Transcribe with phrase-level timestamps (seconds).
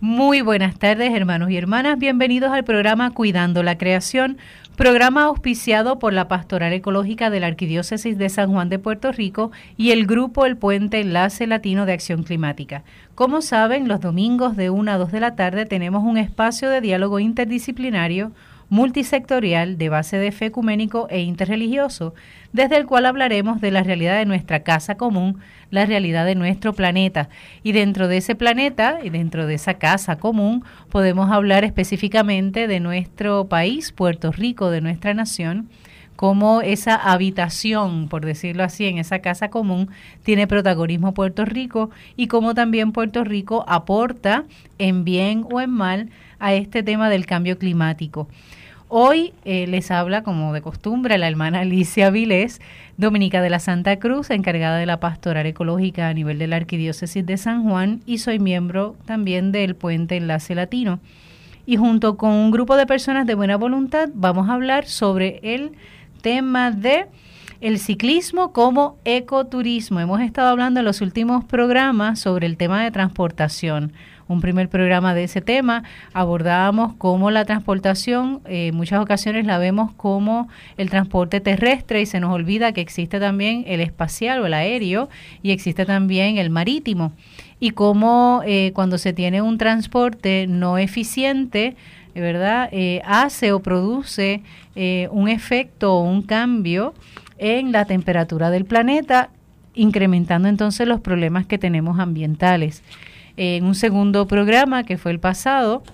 [0.00, 1.98] Muy buenas tardes, hermanos y hermanas.
[1.98, 4.38] Bienvenidos al programa Cuidando la Creación,
[4.76, 9.50] programa auspiciado por la Pastoral Ecológica de la Arquidiócesis de San Juan de Puerto Rico
[9.76, 12.84] y el grupo El Puente Enlace Latino de Acción Climática.
[13.16, 16.80] Como saben, los domingos de 1 a 2 de la tarde tenemos un espacio de
[16.80, 18.30] diálogo interdisciplinario
[18.70, 22.14] multisectorial de base de fe ecuménico e interreligioso,
[22.52, 25.38] desde el cual hablaremos de la realidad de nuestra casa común,
[25.70, 27.28] la realidad de nuestro planeta.
[27.62, 32.80] Y dentro de ese planeta y dentro de esa casa común podemos hablar específicamente de
[32.80, 35.68] nuestro país, Puerto Rico, de nuestra nación,
[36.16, 39.88] cómo esa habitación, por decirlo así, en esa casa común
[40.24, 44.44] tiene protagonismo Puerto Rico y cómo también Puerto Rico aporta
[44.78, 48.28] en bien o en mal a este tema del cambio climático.
[48.90, 52.58] Hoy eh, les habla, como de costumbre, la hermana Alicia Vilés,
[52.96, 57.26] dominica de la Santa Cruz, encargada de la pastoral ecológica a nivel de la Arquidiócesis
[57.26, 61.00] de San Juan y soy miembro también del Puente Enlace Latino.
[61.66, 65.72] Y junto con un grupo de personas de buena voluntad vamos a hablar sobre el
[66.22, 67.08] tema de
[67.60, 70.00] el ciclismo como ecoturismo.
[70.00, 73.92] Hemos estado hablando en los últimos programas sobre el tema de transportación
[74.28, 79.92] un primer programa de ese tema, abordábamos cómo la transportación, en muchas ocasiones la vemos
[79.96, 84.54] como el transporte terrestre y se nos olvida que existe también el espacial o el
[84.54, 85.08] aéreo
[85.42, 87.12] y existe también el marítimo.
[87.60, 91.74] Y cómo eh, cuando se tiene un transporte no eficiente,
[92.14, 92.68] ¿verdad?
[92.72, 94.42] Eh, hace o produce
[94.76, 96.94] eh, un efecto o un cambio
[97.38, 99.30] en la temperatura del planeta,
[99.74, 102.82] incrementando entonces los problemas que tenemos ambientales.
[103.40, 105.84] En un segundo programa, que fue el pasado,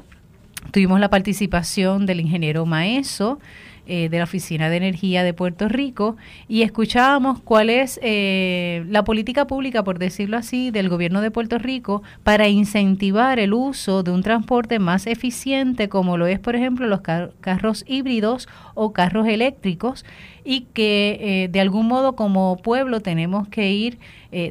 [0.71, 3.39] tuvimos la participación del ingeniero Maeso,
[3.87, 6.17] eh, de la Oficina de Energía de Puerto Rico
[6.49, 11.59] y escuchábamos cuál es eh, la política pública, por decirlo así, del gobierno de Puerto
[11.59, 16.87] Rico para incentivar el uso de un transporte más eficiente como lo es, por ejemplo,
[16.87, 20.07] los carros híbridos o carros eléctricos
[20.45, 23.99] y que eh, de algún modo como pueblo tenemos que ir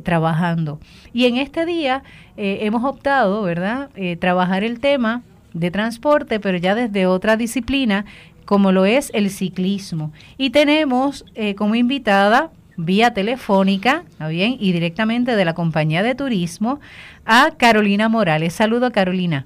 [0.04, 0.80] trabajando.
[1.12, 2.04] Y en este día
[2.38, 5.24] hemos optado, ¿verdad?, trabajar el tema
[5.54, 8.06] de transporte, pero ya desde otra disciplina
[8.46, 10.12] como lo es el ciclismo.
[10.38, 14.58] Y tenemos eh, como invitada vía telefónica, bien?
[14.60, 16.80] Y directamente de la compañía de turismo
[17.26, 18.54] a Carolina Morales.
[18.54, 19.46] Saludo, Carolina.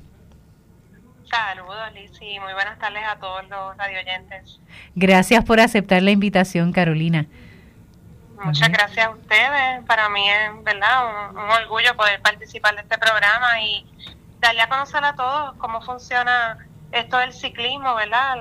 [1.30, 2.40] Saludos, Lizzy.
[2.40, 4.60] Muy buenas tardes a todos los radioyentes.
[4.96, 7.26] Gracias por aceptar la invitación, Carolina.
[8.44, 9.84] Muchas gracias a ustedes.
[9.88, 11.32] Para mí es, ¿verdad?
[11.32, 13.86] Un, un orgullo poder participar de este programa y
[14.40, 18.38] darle a conocer a todos cómo funciona esto del ciclismo, ¿verdad?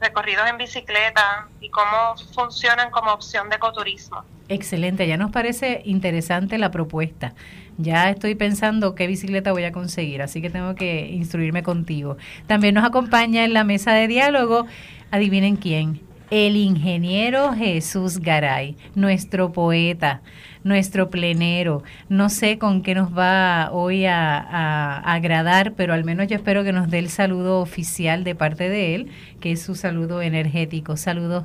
[0.00, 4.24] Recorridos en bicicleta y cómo funcionan como opción de ecoturismo.
[4.48, 7.34] Excelente, ya nos parece interesante la propuesta.
[7.76, 12.16] Ya estoy pensando qué bicicleta voy a conseguir, así que tengo que instruirme contigo.
[12.46, 14.66] También nos acompaña en la mesa de diálogo,
[15.10, 20.22] adivinen quién, el ingeniero Jesús Garay, nuestro poeta
[20.64, 21.82] nuestro plenero.
[22.08, 26.72] No sé con qué nos va hoy a, agradar, pero al menos yo espero que
[26.72, 29.08] nos dé el saludo oficial de parte de él,
[29.40, 30.96] que es su saludo energético.
[30.96, 31.44] Saludos,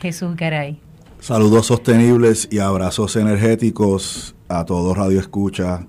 [0.00, 0.80] Jesús Garay.
[1.20, 5.86] Saludos sostenibles y abrazos energéticos a todos Radio Escucha,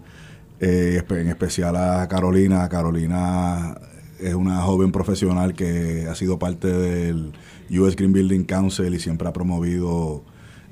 [0.59, 2.67] eh, en especial a Carolina.
[2.67, 3.77] Carolina
[4.19, 7.33] es una joven profesional que ha sido parte del
[7.69, 10.23] US Green Building Council y siempre ha promovido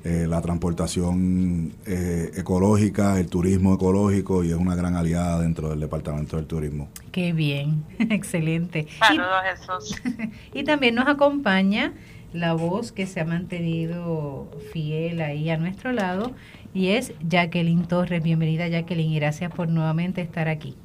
[0.04, 5.80] eh, la transportación eh, ecológica, el turismo ecológico y es una gran aliada dentro del
[5.80, 6.88] Departamento del Turismo.
[7.10, 8.86] Qué bien, excelente.
[9.00, 10.02] Saludos Jesús.
[10.54, 11.94] y también nos acompaña
[12.32, 16.32] la voz que se ha mantenido fiel ahí a nuestro lado
[16.72, 18.22] y es Jacqueline Torres.
[18.22, 20.76] Bienvenida Jacqueline y gracias por nuevamente estar aquí.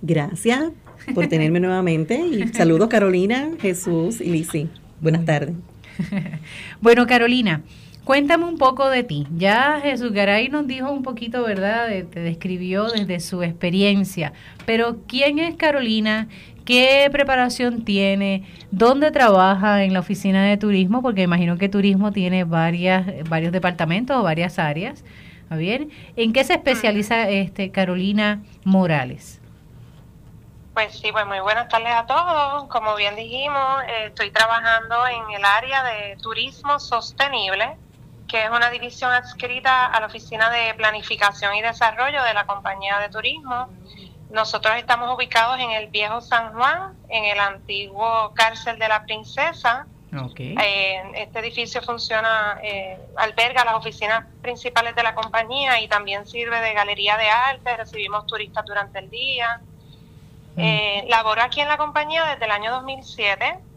[0.00, 0.70] Gracias
[1.12, 4.68] por tenerme nuevamente y saludos Carolina, Jesús y Lisi.
[5.00, 5.56] Buenas tardes.
[6.80, 7.62] bueno Carolina,
[8.04, 9.26] Cuéntame un poco de ti.
[9.36, 11.86] Ya Jesús Garay nos dijo un poquito, ¿verdad?
[11.88, 14.32] Te describió desde su experiencia.
[14.64, 16.26] Pero ¿quién es Carolina?
[16.64, 18.44] ¿Qué preparación tiene?
[18.70, 21.02] ¿Dónde trabaja en la oficina de turismo?
[21.02, 25.04] Porque imagino que turismo tiene varias, varios departamentos o varias áreas.
[25.42, 25.90] ¿Está bien?
[26.16, 29.40] ¿En qué se especializa este Carolina Morales?
[30.74, 32.64] Pues sí, pues muy buenas tardes a todos.
[32.68, 37.76] Como bien dijimos, eh, estoy trabajando en el área de turismo sostenible
[38.30, 42.98] que es una división adscrita a la Oficina de Planificación y Desarrollo de la Compañía
[43.00, 43.68] de Turismo.
[44.30, 49.86] Nosotros estamos ubicados en el Viejo San Juan, en el antiguo Cárcel de la Princesa.
[50.36, 56.60] Eh, este edificio funciona, eh, alberga las oficinas principales de la compañía y también sirve
[56.60, 59.60] de galería de arte, recibimos turistas durante el día.
[60.56, 63.69] Eh, laboro aquí en la compañía desde el año 2007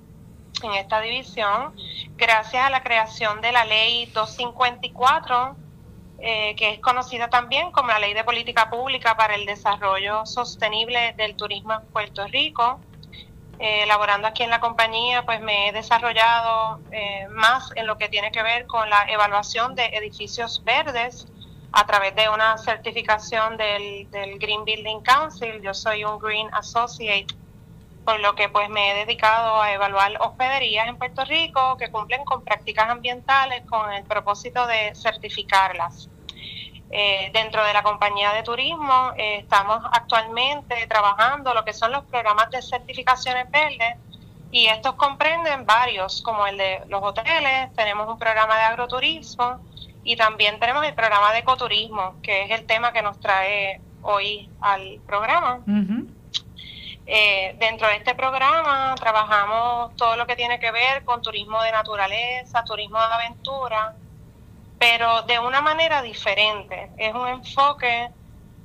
[0.63, 1.74] en esta división,
[2.15, 5.56] gracias a la creación de la ley 254,
[6.19, 11.13] eh, que es conocida también como la Ley de Política Pública para el Desarrollo Sostenible
[11.18, 12.80] del Turismo en Puerto Rico.
[13.60, 18.09] Eh, laborando aquí en la compañía, pues me he desarrollado eh, más en lo que
[18.09, 21.27] tiene que ver con la evaluación de edificios verdes
[21.74, 25.62] a través de una certificación del, del Green Building Council.
[25.62, 27.27] Yo soy un Green Associate
[28.05, 32.23] por lo que pues me he dedicado a evaluar hospederías en Puerto Rico que cumplen
[32.25, 36.09] con prácticas ambientales con el propósito de certificarlas.
[36.95, 42.03] Eh, dentro de la compañía de turismo eh, estamos actualmente trabajando lo que son los
[42.03, 43.97] programas de certificaciones verdes
[44.51, 49.59] y estos comprenden varios, como el de los hoteles, tenemos un programa de agroturismo
[50.03, 54.47] y también tenemos el programa de ecoturismo, que es el tema que nos trae hoy
[54.61, 55.61] al programa.
[57.05, 61.71] Eh, dentro de este programa trabajamos todo lo que tiene que ver con turismo de
[61.71, 63.95] naturaleza, turismo de aventura,
[64.79, 66.89] pero de una manera diferente.
[66.97, 68.09] Es un enfoque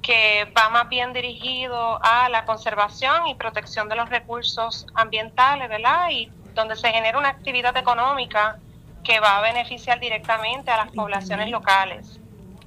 [0.02, 6.11] que va más bien dirigido a la conservación y protección de los recursos ambientales, ¿verdad?
[6.11, 8.58] Y donde se genera una actividad económica
[9.02, 12.20] que va a beneficiar directamente a las poblaciones locales.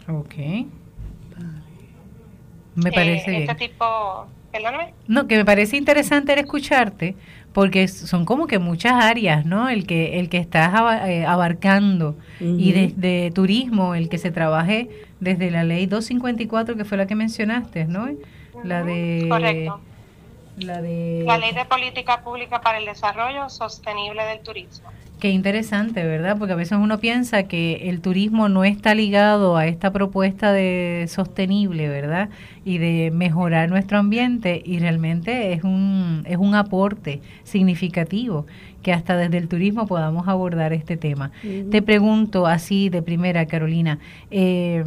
[0.08, 0.36] Ok.
[2.76, 4.28] Me parece eh, Este tipo
[5.08, 7.16] no, que me parece interesante escucharte
[7.54, 9.70] porque son como que muchas áreas, ¿no?
[9.70, 10.74] El que el que estás
[11.06, 14.90] eh, abarcando y desde turismo, el que se trabaje
[15.20, 18.08] desde la ley 254 que fue la que mencionaste, ¿no?
[18.64, 19.82] La de Correcto.
[20.58, 24.90] La de la Ley de Política Pública para el Desarrollo Sostenible del Turismo.
[25.22, 26.36] Qué interesante, ¿verdad?
[26.40, 31.06] Porque a veces uno piensa que el turismo no está ligado a esta propuesta de
[31.08, 32.30] sostenible, ¿verdad?
[32.66, 38.48] Y de mejorar nuestro ambiente y realmente es un, es un aporte significativo
[38.82, 41.32] que hasta desde el turismo podamos abordar este tema.
[41.70, 44.00] Te pregunto así de primera, Carolina,
[44.32, 44.84] eh,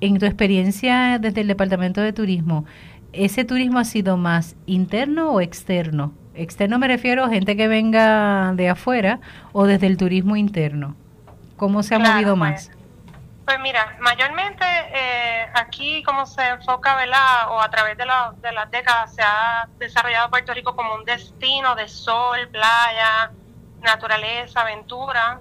[0.00, 2.64] en tu experiencia desde el Departamento de Turismo,
[3.12, 6.12] ¿ese turismo ha sido más interno o externo?
[6.34, 9.20] Externo me refiero a gente que venga de afuera
[9.52, 10.94] o desde el turismo interno.
[11.56, 12.70] ¿Cómo se ha movido pues, más?
[13.44, 17.50] Pues mira, mayormente eh, aquí como se enfoca, ¿verdad?
[17.50, 21.74] O a través de, de las décadas se ha desarrollado Puerto Rico como un destino
[21.74, 23.32] de sol, playa,
[23.82, 25.40] naturaleza, aventura,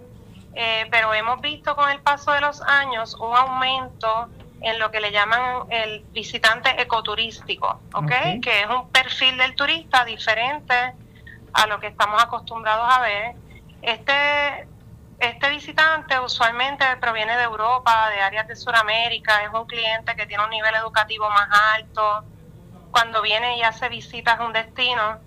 [0.55, 4.29] eh, pero hemos visto con el paso de los años un aumento
[4.61, 8.11] en lo que le llaman el visitante ecoturístico, ¿ok?
[8.41, 10.93] Que es un perfil del turista diferente
[11.53, 13.35] a lo que estamos acostumbrados a ver.
[13.81, 14.67] Este,
[15.19, 20.43] este visitante usualmente proviene de Europa, de áreas de Sudamérica, es un cliente que tiene
[20.43, 22.25] un nivel educativo más alto.
[22.91, 25.19] Cuando viene y hace visitas a un destino,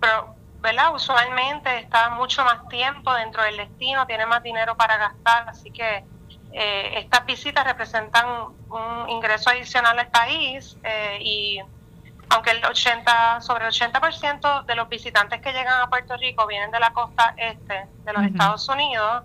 [0.00, 0.92] pero, ¿verdad?
[0.92, 6.04] Usualmente está mucho más tiempo dentro del destino, tiene más dinero para gastar, así que
[6.52, 8.26] eh, estas visitas representan
[8.70, 11.60] un ingreso adicional al país eh, y
[12.28, 16.70] aunque el 80, sobre el 80% de los visitantes que llegan a Puerto Rico vienen
[16.70, 19.24] de la costa este de los Estados Unidos,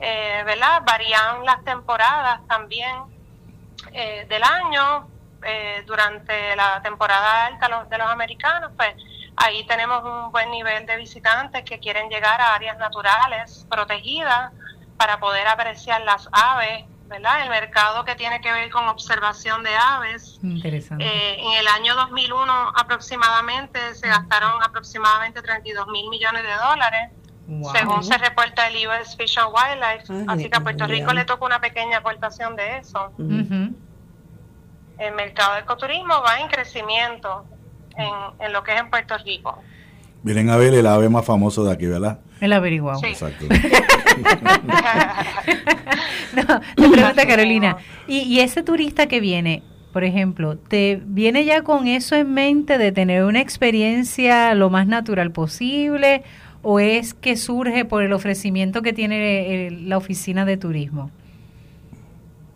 [0.00, 0.82] eh, ¿verdad?
[0.84, 2.96] Varían las temporadas también
[3.92, 5.08] eh, del año.
[5.86, 8.94] durante la temporada alta de los americanos, pues
[9.34, 14.52] ahí tenemos un buen nivel de visitantes que quieren llegar a áreas naturales protegidas
[15.02, 17.42] para poder apreciar las aves, ¿verdad?
[17.42, 20.38] El mercado que tiene que ver con observación de aves.
[20.44, 21.04] Interesante.
[21.04, 27.10] Eh, en el año 2001 aproximadamente se gastaron aproximadamente 32 mil millones de dólares.
[27.72, 31.44] Según se reporta el US Fish and Wildlife, así que a Puerto Rico le toca
[31.44, 33.12] una pequeña aportación de eso.
[33.18, 37.44] El mercado de ecoturismo va en crecimiento
[37.96, 39.60] en, en lo que es en Puerto Rico.
[40.22, 42.20] Miren a ver el ave más famoso de aquí, ¿verdad?
[42.42, 42.98] El averiguado.
[42.98, 43.06] Sí.
[43.06, 43.46] Exacto.
[46.34, 47.76] no, te pregunta Carolina,
[48.08, 52.78] ¿y, ¿y ese turista que viene, por ejemplo, ¿te viene ya con eso en mente
[52.78, 56.24] de tener una experiencia lo más natural posible
[56.62, 61.12] o es que surge por el ofrecimiento que tiene la oficina de turismo?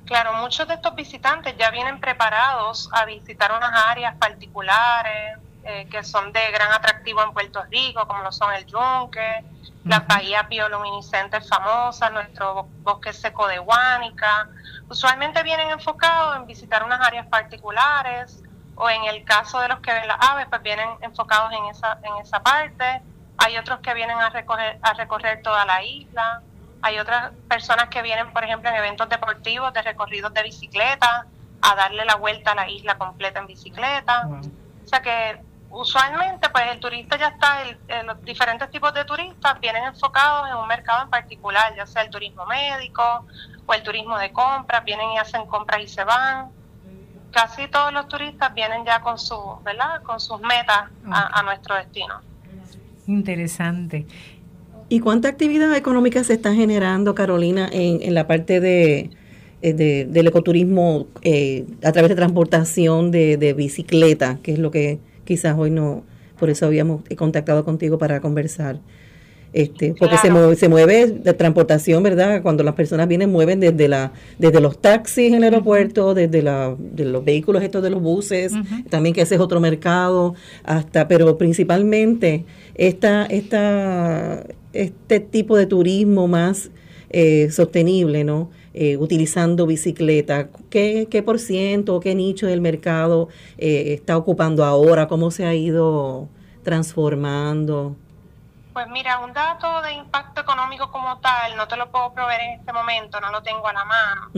[0.04, 6.02] Claro, muchos de estos visitantes ya vienen preparados a visitar unas áreas particulares eh, que
[6.02, 9.44] son de gran atractivo en Puerto Rico, como lo son el Yunque,
[9.86, 14.48] las bahías bioluminiscentes famosas, nuestro bosque seco de Huánica.
[14.88, 18.42] Usualmente vienen enfocados en visitar unas áreas particulares
[18.74, 21.98] o en el caso de los que ven las aves, pues vienen enfocados en esa,
[22.02, 23.00] en esa parte.
[23.38, 26.42] Hay otros que vienen a recorrer, a recorrer toda la isla.
[26.82, 31.26] Hay otras personas que vienen, por ejemplo, en eventos deportivos, de recorridos de bicicleta,
[31.62, 34.28] a darle la vuelta a la isla completa en bicicleta.
[34.84, 35.40] O sea que
[35.76, 37.58] usualmente pues el turista ya está,
[38.04, 42.10] los diferentes tipos de turistas vienen enfocados en un mercado en particular, ya sea el
[42.10, 43.26] turismo médico
[43.66, 46.48] o el turismo de compras, vienen y hacen compras y se van.
[47.30, 50.02] Casi todos los turistas vienen ya con su, ¿verdad?
[50.02, 52.22] Con sus metas a, nuestro destino.
[53.06, 54.06] Interesante.
[54.88, 59.10] ¿Y cuánta actividad económica se está generando, Carolina, en, en la parte de,
[59.60, 65.00] eh, del ecoturismo eh, a través de transportación de, de bicicleta, que es lo que
[65.26, 66.04] quizás hoy no,
[66.38, 68.80] por eso habíamos contactado contigo para conversar.
[69.52, 72.42] Este, porque se, mueve, se mueve de transportación, ¿verdad?
[72.42, 76.76] Cuando las personas vienen, mueven desde la desde los taxis en el aeropuerto, desde la,
[76.78, 78.52] de los vehículos estos de los buses,
[78.90, 86.28] también que ese es otro mercado, hasta, pero principalmente esta, esta, este tipo de turismo
[86.28, 86.70] más
[87.08, 88.50] eh, sostenible, ¿no?
[88.78, 95.08] Eh, utilizando bicicleta, ¿qué, ¿qué, por ciento, qué nicho del mercado eh, está ocupando ahora?
[95.08, 96.28] ¿Cómo se ha ido
[96.62, 97.96] transformando?
[98.74, 102.60] Pues mira, un dato de impacto económico como tal, no te lo puedo proveer en
[102.60, 104.30] este momento, no lo tengo a la mano,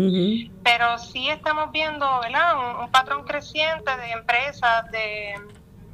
[0.63, 2.81] pero sí estamos viendo, ¿verdad?
[2.81, 5.35] Un, patrón creciente de empresas, de,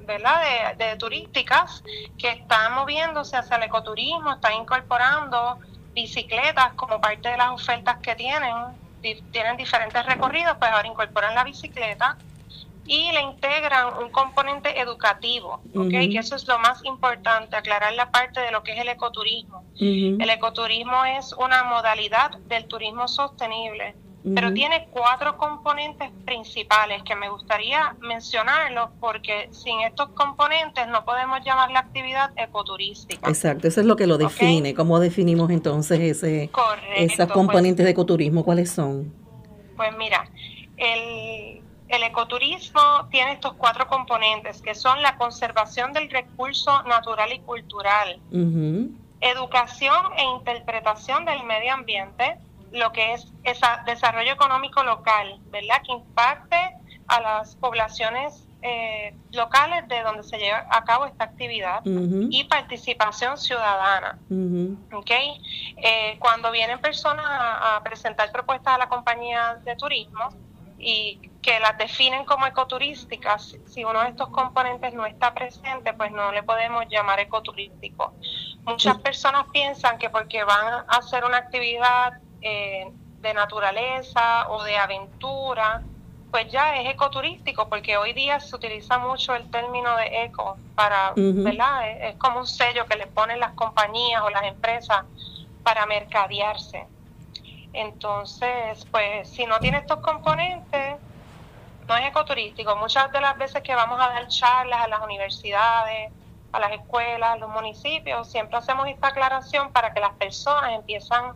[0.07, 0.43] ¿verdad?
[0.77, 1.83] De, de turísticas
[2.19, 5.61] que están moviéndose hacia el ecoturismo, están incorporando
[5.95, 8.53] bicicletas como parte de las ofertas que tienen,
[9.33, 12.17] tienen diferentes recorridos, pues ahora incorporan la bicicleta
[12.87, 15.89] y le integran un componente educativo, ¿ok?
[15.89, 19.65] Que eso es lo más importante, aclarar la parte de lo que es el ecoturismo.
[19.79, 23.95] El ecoturismo es una modalidad del turismo sostenible
[24.33, 31.45] pero tiene cuatro componentes principales que me gustaría mencionarlos porque sin estos componentes no podemos
[31.45, 33.29] llamar la actividad ecoturística.
[33.29, 34.75] Exacto, eso es lo que lo define.
[34.75, 36.51] ¿Cómo definimos entonces ese,
[36.97, 38.45] esas componentes de ecoturismo?
[38.45, 39.13] ¿Cuáles son?
[39.77, 40.27] Pues mira,
[40.79, 47.41] el, el ecoturismo tiene estos cuatro componentes que son la conservación del recurso natural y
[47.41, 48.21] cultural,
[49.21, 52.39] educación e interpretación del medio ambiente,
[52.75, 55.81] lo que es ese desarrollo económico local, ¿verdad?
[55.85, 56.77] Que impacte
[57.07, 63.37] a las poblaciones eh, locales de donde se lleva a cabo esta actividad y participación
[63.37, 64.19] ciudadana.
[64.31, 70.31] Eh, cuando vienen personas a, presentar propuestas a la compañía de turismo
[70.79, 76.11] y que las definen como ecoturísticas, si uno de estos componentes no está presente, pues
[76.11, 78.15] no le podemos llamar ecoturístico.
[78.65, 84.77] Muchas personas piensan que porque van a hacer una actividad eh, de naturaleza o de
[84.77, 85.83] aventura,
[86.31, 91.13] pues ya es ecoturístico, porque hoy día se utiliza mucho el término de eco para,
[91.17, 91.89] ¿verdad?
[92.03, 95.05] Es, como un sello que le ponen las compañías o las empresas
[95.63, 96.87] para mercadearse.
[97.73, 100.97] Entonces, pues si no tiene estos componentes,
[101.89, 102.77] no es ecoturístico.
[102.77, 106.13] Muchas de las veces que vamos a dar charlas a las universidades,
[106.53, 111.35] a las escuelas, a los municipios, siempre hacemos esta aclaración para que las personas empiezan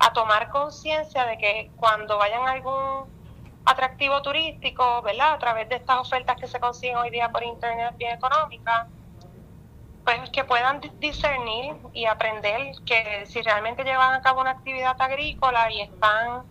[0.00, 3.04] a tomar conciencia de que cuando vayan a algún
[3.66, 5.34] atractivo turístico, ¿verdad?
[5.34, 8.88] A través de estas ofertas que se consiguen hoy día por internet bien económicas,
[10.04, 15.70] pues que puedan discernir y aprender que si realmente llevan a cabo una actividad agrícola
[15.70, 16.44] y están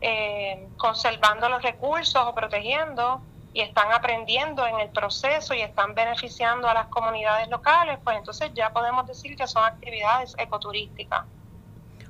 [0.00, 3.20] eh, conservando los recursos o protegiendo
[3.52, 8.52] y están aprendiendo en el proceso y están beneficiando a las comunidades locales, pues entonces
[8.54, 11.24] ya podemos decir que son actividades ecoturísticas.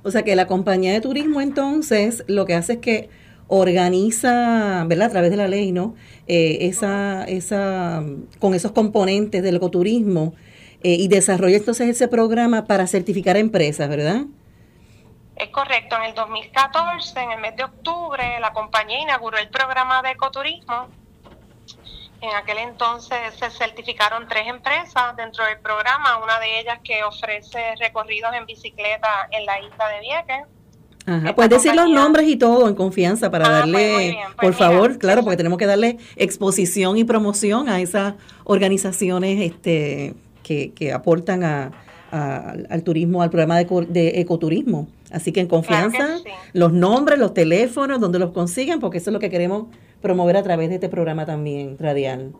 [0.03, 3.09] O sea que la compañía de turismo entonces lo que hace es que
[3.47, 5.07] organiza, ¿verdad?
[5.07, 5.95] A través de la ley, ¿no?
[6.27, 8.03] Eh, esa, esa,
[8.39, 10.33] con esos componentes del ecoturismo
[10.83, 14.25] eh, y desarrolla entonces ese programa para certificar empresas, ¿verdad?
[15.35, 15.95] Es correcto.
[15.97, 20.87] En el 2014, en el mes de octubre, la compañía inauguró el programa de ecoturismo
[22.21, 27.75] en aquel entonces se certificaron tres empresas dentro del programa, una de ellas que ofrece
[27.79, 30.45] recorridos en bicicleta en la isla de Vieques.
[31.05, 34.53] Ajá, puedes decir los nombres y todo en confianza para ah, pues darle, pues por
[34.53, 40.91] favor, claro, porque tenemos que darle exposición y promoción a esas organizaciones este, que, que
[40.91, 41.71] aportan a,
[42.11, 44.87] al turismo, al programa de, de ecoturismo.
[45.11, 46.19] Así que en confianza,
[46.51, 49.67] los nombres, los teléfonos, donde los consiguen, porque eso es lo que queremos
[50.07, 52.31] promover a través de este programa también radial.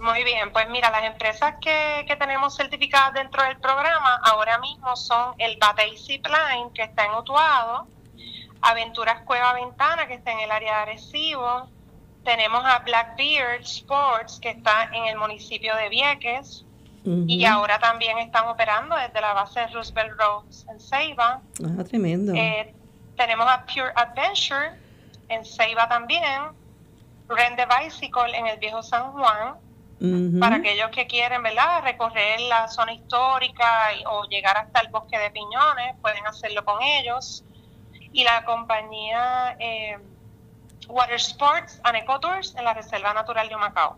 [0.00, 4.96] Muy bien, pues mira, las empresas que, que tenemos certificadas dentro del programa ahora mismo
[4.96, 7.86] son el Batey Zipline, que está en Utuado,
[8.62, 11.68] Aventuras Cueva Ventana, que está en el área de Arecibo,
[12.24, 16.64] tenemos a Blackbeard Sports, que está en el municipio de Vieques,
[17.04, 21.42] y ahora también están operando desde la base de Roosevelt Roads en Ceiba.
[21.62, 22.32] Ah, tremendo.
[22.32, 22.72] Eh,
[23.16, 24.70] tenemos a Pure Adventure
[25.28, 26.42] en Ceiba también,
[27.34, 29.56] Rent the Bicycle en el Viejo San Juan,
[30.40, 35.30] para aquellos que quieren, ¿verdad?, recorrer la zona histórica o llegar hasta el bosque de
[35.30, 37.44] piñones, pueden hacerlo con ellos.
[38.12, 39.98] Y la compañía eh,
[40.88, 43.96] Water Sports and Ecotours en la Reserva Natural de Humacao.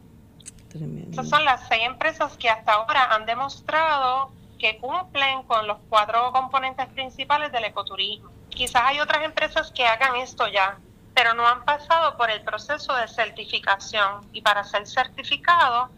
[1.10, 6.32] Esas son las seis empresas que hasta ahora han demostrado que cumplen con los cuatro
[6.32, 8.30] componentes principales del ecoturismo.
[8.50, 10.78] Quizás hay otras empresas que hagan esto ya,
[11.14, 14.28] pero no han pasado por el proceso de certificación.
[14.32, 15.88] Y para ser certificado,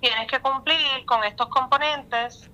[0.00, 2.50] tienes que cumplir con estos componentes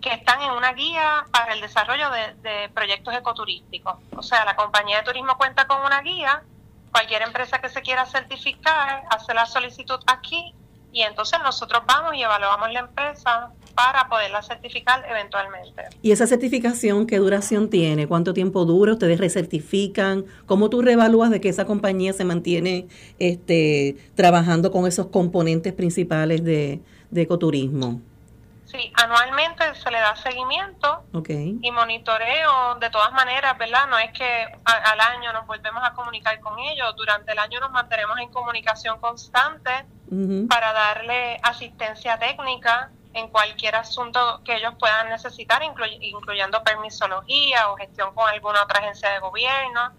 [0.00, 3.96] que están en una guía para el desarrollo de, proyectos ecoturísticos.
[4.16, 6.42] O sea, la compañía de turismo cuenta con una guía,
[6.92, 10.54] cualquier empresa que se quiera certificar hace la solicitud aquí
[10.92, 15.82] y entonces nosotros vamos y evaluamos la empresa para poderla certificar eventualmente.
[16.00, 18.08] ¿Y esa certificación qué duración tiene?
[18.08, 18.94] ¿Cuánto tiempo dura?
[18.94, 20.24] ¿Ustedes recertifican?
[20.46, 26.42] ¿Cómo tú reevalúas de que esa compañía se mantiene este, trabajando con esos componentes principales
[26.42, 26.80] de,
[27.14, 28.00] ecoturismo?
[28.64, 33.86] Sí, anualmente se le da seguimiento y monitoreo de todas maneras, ¿verdad?
[33.88, 37.70] No es que al año nos volvemos a comunicar con ellos, durante el año nos
[37.72, 39.70] mantenemos en comunicación constante
[40.48, 48.14] para darle asistencia técnica en cualquier asunto que ellos puedan necesitar, incluyendo permisología o gestión
[48.14, 49.92] con alguna otra agencia de gobierno,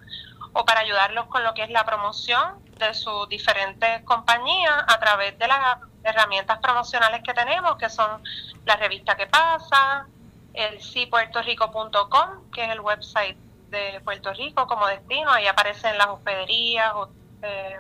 [0.53, 5.37] o para ayudarlos con lo que es la promoción de sus diferentes compañías a través
[5.39, 8.21] de las herramientas promocionales que tenemos, que son
[8.65, 10.05] la revista que pasa,
[10.53, 13.37] el cipuertorico.com, que es el website
[13.69, 16.93] de Puerto Rico como destino, ahí aparecen las hospederías,
[17.41, 17.79] eh,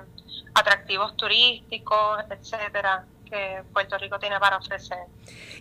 [0.55, 4.97] atractivos turísticos, etcétera que Puerto Rico tiene para ofrecer.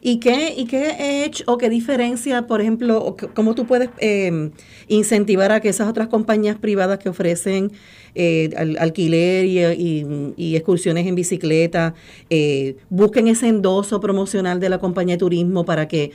[0.00, 4.50] ¿Y qué, y qué hecho o qué diferencia, por ejemplo, cómo tú puedes eh,
[4.88, 7.72] incentivar a que esas otras compañías privadas que ofrecen
[8.14, 11.94] eh, alquiler y, excursiones en bicicleta
[12.30, 16.12] eh, busquen ese endoso promocional de la compañía de turismo para que,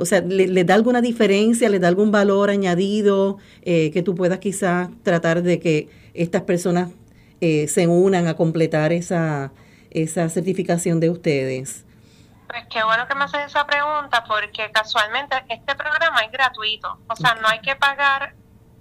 [0.00, 4.38] o sea, les le da alguna diferencia, les da algún valor añadido que tú puedas
[4.38, 6.90] quizás tratar de que estas personas
[7.40, 9.52] se unan a completar esa
[9.94, 11.84] esa certificación de ustedes?
[12.48, 17.16] Pues qué bueno que me haces esa pregunta porque casualmente este programa es gratuito, o
[17.16, 18.34] sea, no hay que pagar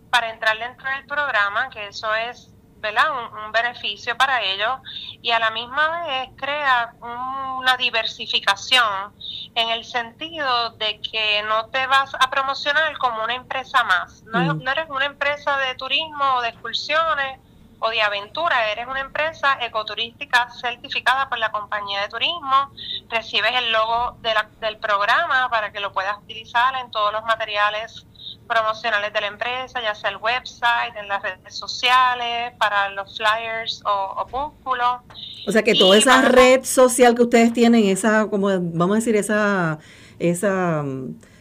[0.09, 3.05] para entrar dentro del programa, que eso es ¿verdad?
[3.45, 4.79] Un, beneficio para ellos.
[5.21, 9.13] Y a la misma vez crea una diversificación
[9.55, 14.53] en el sentido de que no te vas a promocionar como una empresa más, no,
[14.55, 17.39] no eres una empresa de turismo o de excursiones
[17.83, 22.71] o de aventura, eres una empresa ecoturística certificada por la compañía de turismo,
[23.09, 24.17] recibes el logo
[24.61, 28.05] del programa para que lo puedas utilizar en todos los materiales
[28.47, 33.81] promocionales de la empresa, ya sea el website, en las redes sociales, para los flyers
[33.85, 35.01] o opúsculos.
[35.45, 39.15] O sea que toda esa red social que ustedes tienen, esa, como vamos a decir,
[39.17, 39.79] esa,
[40.19, 40.85] esa,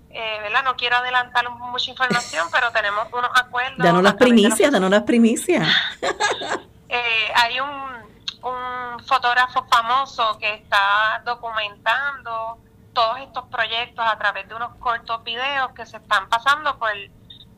[0.10, 0.64] eh, ¿verdad?
[0.64, 3.78] No quiero adelantar mucha información, pero tenemos unos acuerdos.
[3.78, 5.68] Danos las primicias, danos las primicias.
[6.90, 12.58] eh, hay un, un fotógrafo famoso que está documentando
[12.94, 16.92] todos estos proyectos a través de unos cortos videos que se están pasando por,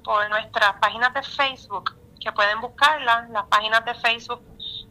[0.03, 3.29] por nuestras páginas de Facebook que pueden buscarlas.
[3.29, 4.41] Las páginas de Facebook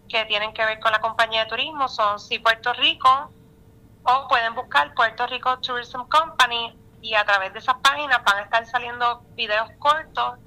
[0.09, 3.33] que tienen que ver con la compañía de turismo son Sí Puerto Rico
[4.05, 8.43] o pueden buscar Puerto Rico Tourism Company y a través de esas páginas van a
[8.43, 10.39] estar saliendo videos cortos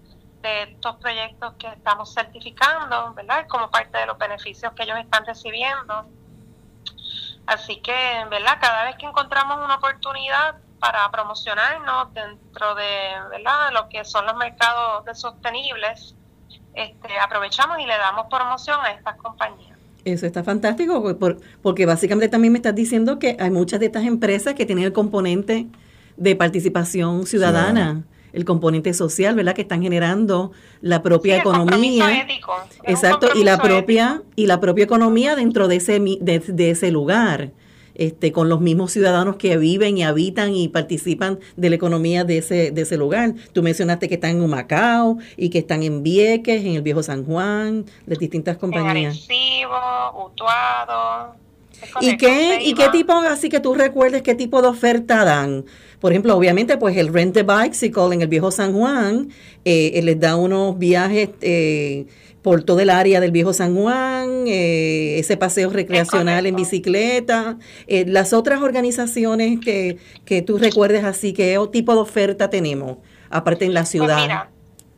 [0.42, 3.48] de estos proyectos que estamos certificando, ¿verdad?
[3.48, 6.06] Como parte de los beneficios que ellos están recibiendo.
[7.48, 8.58] Así que, ¿verdad?
[8.62, 13.72] Cada vez que encontramos una oportunidad para promocionarnos dentro de, ¿verdad?
[13.72, 16.16] lo que son los mercados de sostenibles,
[16.76, 19.78] este, aprovechamos y le damos promoción a estas compañías.
[20.04, 21.18] Eso está fantástico,
[21.64, 24.94] porque básicamente también me estás diciendo que hay muchas de estas empresas que tienen el
[24.94, 25.68] componente
[26.18, 28.04] de participación ciudadana.
[28.32, 29.56] el componente social, ¿verdad?
[29.56, 32.22] Que están generando la propia economía.
[32.22, 37.52] Ético, exacto, y la propia y la propia economía dentro de ese de ese lugar
[37.96, 42.38] este, con los mismos ciudadanos que viven y habitan y participan de la economía de
[42.38, 43.34] ese, de ese lugar.
[43.54, 47.26] Tú mencionaste que están en Humacao y que están en Vieques, en el Viejo San
[47.26, 49.28] Juan, de distintas compañías.
[49.30, 49.68] En
[50.26, 51.36] Utuado.
[52.02, 55.66] ¿Y qué, ¿Y qué tipo, así que tú recuerdes, qué tipo de oferta dan?
[56.00, 59.30] Por ejemplo, obviamente, pues el Rent a Bicycle en el Viejo San Juan
[59.64, 62.06] eh, les da unos viajes eh,
[62.46, 68.06] por todo el área del viejo San Juan, eh, ese paseo recreacional en bicicleta, eh,
[68.08, 73.00] las otras organizaciones que, que tú recuerdes así, ¿qué tipo de oferta tenemos,
[73.32, 74.22] aparte en la pues ciudad?
[74.22, 74.52] mira,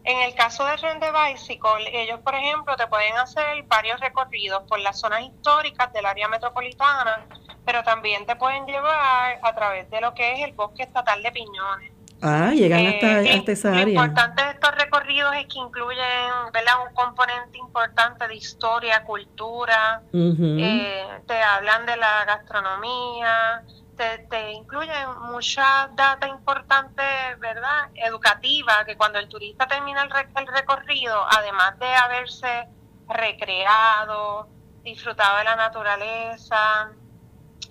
[0.03, 4.81] en el caso de Rende Bicycle, ellos, por ejemplo, te pueden hacer varios recorridos por
[4.81, 7.27] las zonas históricas del área metropolitana,
[7.65, 11.31] pero también te pueden llevar a través de lo que es el bosque estatal de
[11.31, 11.96] Piñones.
[12.21, 13.83] Ah, llegan hasta, eh, esa área.
[13.83, 16.73] Lo importante de estos recorridos es que incluyen ¿verdad?
[16.87, 23.63] un componente importante de historia, cultura, eh, te hablan de la gastronomía,
[23.95, 27.03] te, te incluyen mucha data importante,
[27.39, 27.89] ¿verdad?
[27.95, 32.67] Educativa, que cuando el turista termina el, el recorrido, además de haberse
[33.07, 34.49] recreado,
[34.83, 36.91] disfrutado de la naturaleza,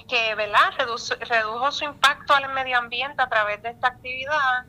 [0.08, 0.72] que ¿verdad?
[1.20, 4.64] Redujo, su impacto al medio ambiente a través de esta actividad,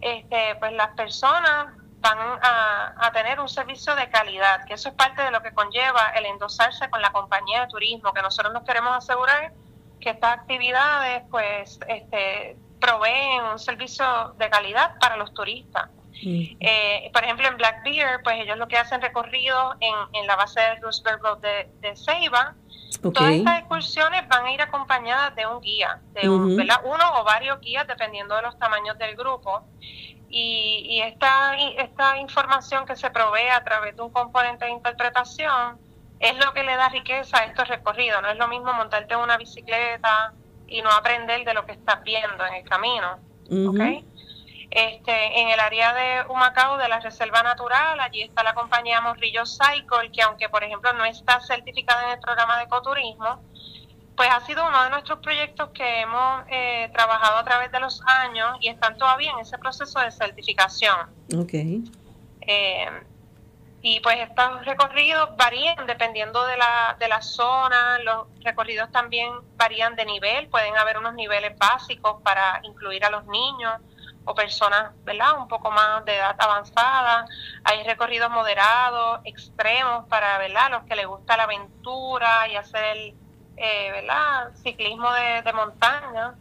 [0.00, 5.22] este, pues las personas van a, tener un servicio de calidad, que eso es parte
[5.22, 8.94] de lo que conlleva el endosarse con la compañía de turismo, que nosotros nos queremos
[8.96, 9.52] asegurar
[10.00, 15.88] que estas actividades pues este, proveen un servicio de calidad para los turistas.
[16.22, 20.36] Eh, por ejemplo, en Black Bear, pues ellos lo que hacen recorridos en, en la
[20.36, 22.54] base de Roosevelt Road de, de Ceiba,
[23.00, 27.86] Todas estas excursiones van a ir acompañadas de un guía, de uno o varios guías
[27.86, 29.66] dependiendo de los tamaños del grupo.
[30.28, 35.78] Y, y esta, esta información que se provee a través de un componente de interpretación
[36.18, 38.20] es lo que le da riqueza a estos recorridos.
[38.22, 40.32] No es lo mismo montarte en una bicicleta
[40.66, 43.18] y no aprender de lo que estás viendo en el camino.
[44.74, 49.46] Este, en el área de Humacao, de la Reserva Natural, allí está la compañía Morrillo
[49.46, 53.40] Cycle, que aunque, por ejemplo, no está certificada en el programa de ecoturismo,
[54.16, 58.02] pues ha sido uno de nuestros proyectos que hemos eh, trabajado a través de los
[58.04, 61.08] años y están todavía en ese proceso de certificación.
[61.36, 61.54] Ok.
[62.40, 62.90] Eh,
[63.80, 69.94] y pues estos recorridos varían dependiendo de la, de la zona, los recorridos también varían
[69.94, 73.74] de nivel, pueden haber unos niveles básicos para incluir a los niños,
[74.24, 75.38] o personas, ¿verdad?
[75.40, 77.26] Un poco más de edad avanzada.
[77.64, 80.70] Hay recorridos moderados, extremos para, ¿verdad?
[80.70, 83.14] Los que les gusta la aventura y hacer,
[83.56, 84.52] eh, ¿verdad?
[84.62, 86.34] Ciclismo de, montaña.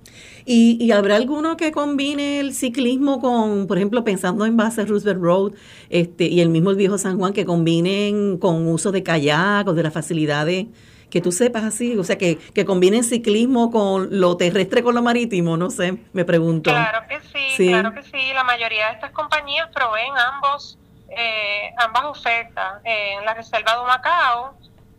[0.46, 5.22] ¿Y, ¿Y, habrá alguno que combine el ciclismo con, por ejemplo, pensando en base Roosevelt
[5.22, 5.54] Road
[5.90, 9.84] este, y el mismo viejo San Juan, que combinen con uso de kayak o de
[9.84, 10.68] las facilidades
[11.14, 15.04] que tú sepas así, o sea, que, que combinen ciclismo con lo terrestre con lo
[15.04, 16.72] marítimo, no sé, me pregunto.
[16.72, 18.34] Claro que sí, claro que sí.
[18.34, 22.82] La mayoría de estas compañías proveen ambos, eh, ambas ofertas.
[22.84, 24.56] en la reserva de Macao,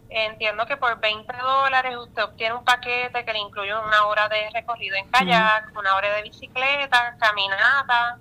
[0.09, 4.51] entiendo que por 20 dólares usted obtiene un paquete que le incluye una hora de
[4.51, 8.19] recorrido en kayak, una hora de bicicleta, caminata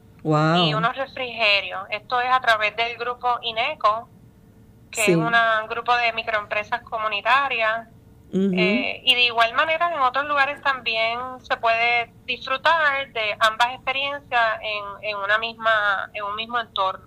[0.66, 1.84] y unos refrigerios.
[1.92, 4.10] Esto es a través del grupo INECO,
[4.94, 5.34] que es un
[5.70, 7.88] grupo de microempresas comunitarias.
[8.36, 14.42] Eh, y de igual manera en otros lugares también se puede disfrutar de ambas experiencias
[14.60, 17.06] en, en una misma en un mismo entorno.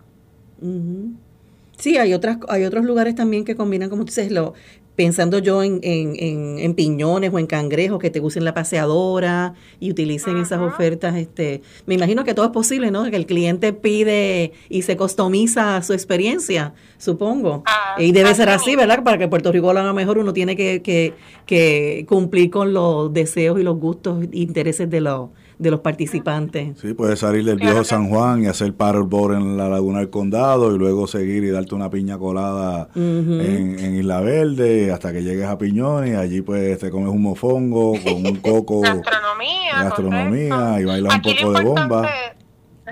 [1.77, 4.55] Sí, hay otras hay otros lugares también que combinan como tú dices lo
[4.96, 9.90] pensando yo en, en, en, piñones o en cangrejos que te usen la paseadora y
[9.90, 11.14] utilicen esas ofertas.
[11.16, 13.09] este Me imagino que todo es posible, ¿no?
[13.11, 17.62] Que el cliente pide y se customiza su experiencia, supongo.
[17.66, 19.04] Ah, y debe ser así, ¿verdad?
[19.04, 21.12] Para que Puerto Rico lo haga mejor, uno tiene que, que,
[21.44, 26.78] que cumplir con los deseos y los gustos e intereses de los de los participantes.
[26.78, 30.74] Sí, puedes salir del viejo San Juan y hacer paddleboard en la Laguna del Condado
[30.74, 35.56] y luego seguir y darte una piña colada en, Isla Verde hasta que llegues a
[35.56, 38.80] Piñón y allí pues te comes un mofongo con un coco.
[38.82, 39.82] gastronomía.
[39.82, 42.10] Gastronomía y bailas un poco de bomba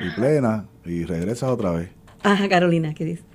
[0.00, 1.90] y plena y regresas otra vez.
[2.22, 3.26] Ajá, Carolina, ¿qué dices?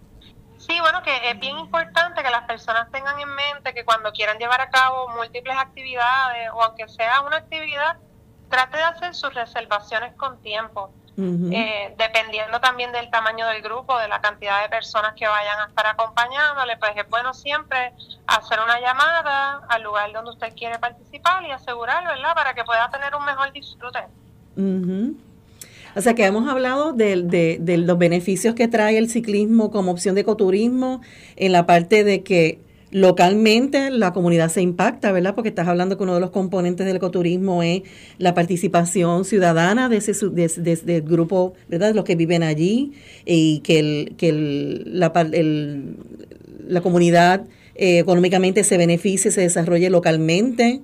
[0.57, 4.37] Sí, bueno, que es bien importante que las personas tengan en mente que cuando quieran
[4.37, 7.97] llevar a cabo múltiples actividades o aunque sea una actividad,
[8.49, 10.91] trate de hacer sus reservaciones con tiempo.
[11.21, 15.65] Eh, dependiendo también del tamaño del grupo, de la cantidad de personas que vayan a
[15.67, 17.91] estar acompañándole, pues es bueno siempre
[18.25, 22.89] hacer una llamada al lugar donde usted quiere participar y asegurar, ¿verdad?, para que pueda
[22.89, 23.99] tener un mejor disfrute.
[25.95, 30.15] O sea que hemos hablado de, de, los beneficios que trae el ciclismo como opción
[30.15, 31.01] de ecoturismo
[31.35, 35.35] en la parte de que localmente la comunidad se impacta, ¿verdad?
[35.35, 37.83] Porque estás hablando que uno de los componentes del ecoturismo es
[38.17, 41.89] la participación ciudadana de ese de, grupo, ¿verdad?
[41.89, 42.93] De los que viven allí
[43.25, 45.11] y que, el, que el, la,
[46.67, 50.81] la comunidad eh, económicamente se beneficie, se desarrolle localmente.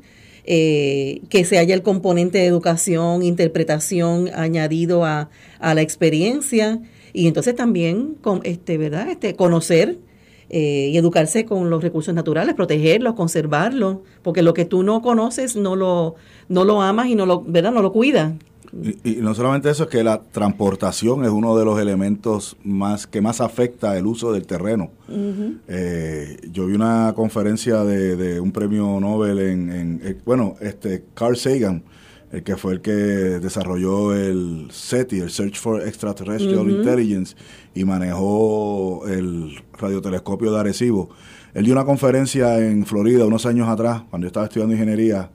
[0.47, 6.79] Eh, que se haya el componente de educación, interpretación añadido a, a la experiencia
[7.13, 9.09] y entonces también con, este, ¿verdad?
[9.09, 9.97] Este, conocer
[10.49, 15.55] eh, y educarse con los recursos naturales, protegerlos, conservarlos, porque lo que tú no conoces
[15.55, 16.15] no lo,
[16.49, 17.71] no lo amas y no lo, ¿verdad?
[17.71, 18.33] no lo cuidas.
[19.03, 23.21] Y, no solamente eso, es que la transportación es uno de los elementos más que
[23.21, 24.91] más afecta el uso del terreno.
[25.67, 31.83] Eh, yo vi una conferencia de, un premio Nobel en, eh, bueno, este Carl Sagan,
[32.35, 37.33] el que fue el que desarrolló el SETI, el Search for Extraterrestrial Intelligence,
[37.73, 41.09] y manejó el radiotelescopio de Arecibo.
[41.53, 45.31] Él dio una conferencia en Florida unos años atrás, cuando yo estaba estudiando ingeniería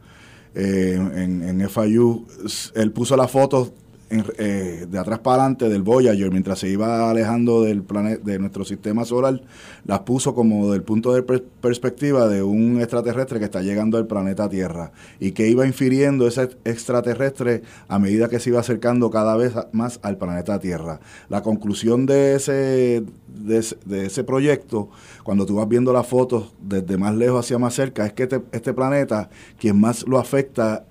[0.54, 2.26] eh, en, en FIU.
[2.74, 3.72] Él puso las fotos
[4.12, 8.64] eh, de atrás para adelante del Voyager, mientras se iba alejando del planeta, de nuestro
[8.64, 9.40] sistema solar,
[9.84, 14.48] las puso como del punto de perspectiva de un extraterrestre que está llegando al planeta
[14.48, 19.52] Tierra y que iba infiriendo ese extraterrestre a medida que se iba acercando cada vez
[19.70, 20.98] más al planeta Tierra.
[21.28, 24.88] La conclusión de ese, de ese, proyecto,
[25.22, 28.42] cuando tú vas viendo las fotos desde más lejos hacia más cerca, es que este,
[28.50, 30.84] este planeta, quien más lo afecta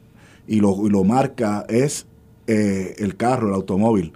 [0.47, 2.05] y lo, y lo marca es
[2.51, 4.13] eh, el carro, el automóvil.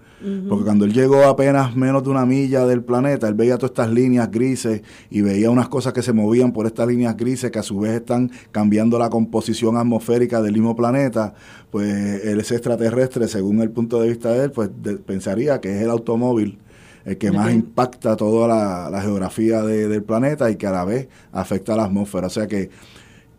[0.47, 3.91] Porque cuando él llegó apenas menos de una milla del planeta, él veía todas estas
[3.91, 7.63] líneas grises y veía unas cosas que se movían por estas líneas grises que a
[7.63, 11.33] su vez están cambiando la composición atmosférica del mismo planeta.
[11.69, 11.93] Pues
[12.23, 14.69] ese extraterrestre, según el punto de vista de él, pues
[15.05, 16.57] pensaría que es el automóvil
[17.05, 18.47] el que más impacta toda
[18.89, 22.27] la, geografía del planeta y que a la vez afecta a la atmósfera.
[22.27, 22.69] O sea que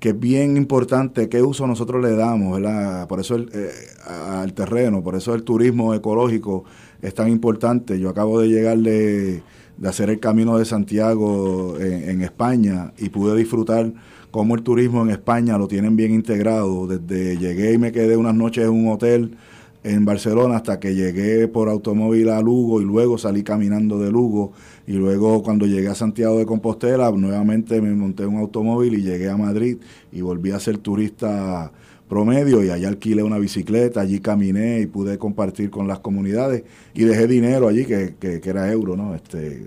[0.05, 3.09] que es bien importante qué uso nosotros le damos, ¿verdad?
[3.09, 3.71] Por eso eh,
[4.07, 6.65] al terreno, por eso el turismo ecológico
[7.01, 7.99] es tan importante.
[7.99, 9.43] Yo acabo de llegar de,
[9.83, 13.95] hacer el camino de Santiago en, España y pude disfrutar
[14.31, 16.87] cómo el turismo en España lo tienen bien integrado.
[16.87, 19.39] Desde llegué y me quedé unas noches en un hotel
[19.85, 24.53] en Barcelona hasta que llegué por automóvil a Lugo y luego salí caminando de Lugo
[24.87, 29.31] y luego cuando llegué a Santiago de Compostela nuevamente me monté un automóvil y llegué
[29.31, 29.79] a Madrid
[30.13, 31.73] y volví a ser turista
[32.09, 37.05] promedio y allá alquilé una bicicleta, allí caminé y pude compartir con las comunidades y
[37.05, 39.15] dejé dinero allí que, que, era euro, ¿no?
[39.15, 39.67] Este,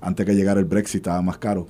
[0.00, 1.66] antes que llegara el Brexit estaba más caro.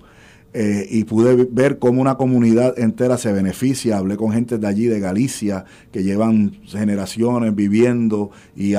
[0.52, 3.98] Eh, y pude ver cómo una comunidad entera se beneficia.
[3.98, 8.74] Hablé con gente de allí, de Galicia, que llevan generaciones viviendo y,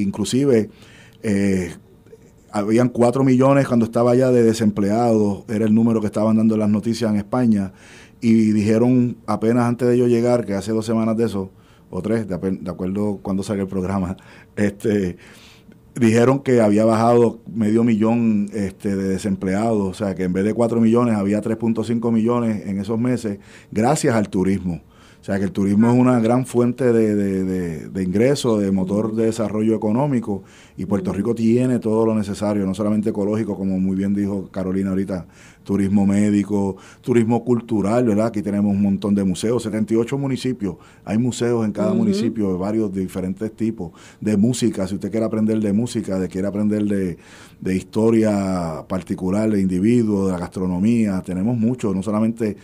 [0.00, 0.70] inclusive
[1.22, 1.72] eh,
[2.52, 6.68] habían cuatro millones cuando estaba allá de desempleados, era el número que estaban dando las
[6.68, 7.72] noticias en España,
[8.20, 11.50] y dijeron apenas antes de yo llegar, que hace dos semanas de eso,
[11.90, 14.16] o tres, de, de acuerdo cuando salió el programa,
[14.56, 15.16] este
[15.94, 20.54] dijeron que había bajado medio millón este, de desempleados, o sea que en vez de
[20.54, 23.38] 4 millones había 3.5 millones en esos meses,
[23.70, 24.80] gracias al turismo.
[25.30, 29.14] O sea que el turismo es una gran fuente de, de, de, ingresos, de motor
[29.14, 30.42] de desarrollo económico
[30.76, 34.90] y Puerto Rico tiene todo lo necesario, no solamente ecológico, como muy bien dijo Carolina
[34.90, 35.28] ahorita,
[35.62, 38.26] turismo médico, turismo cultural, ¿verdad?
[38.26, 42.92] Aquí tenemos un montón de museos, 78 municipios, hay museos en cada municipio de varios
[42.92, 47.18] de diferentes tipos, de música, si usted quiere aprender de música, de quiere aprender de,
[47.60, 52.56] de historia particular de individuos, de la gastronomía, tenemos mucho, no solamente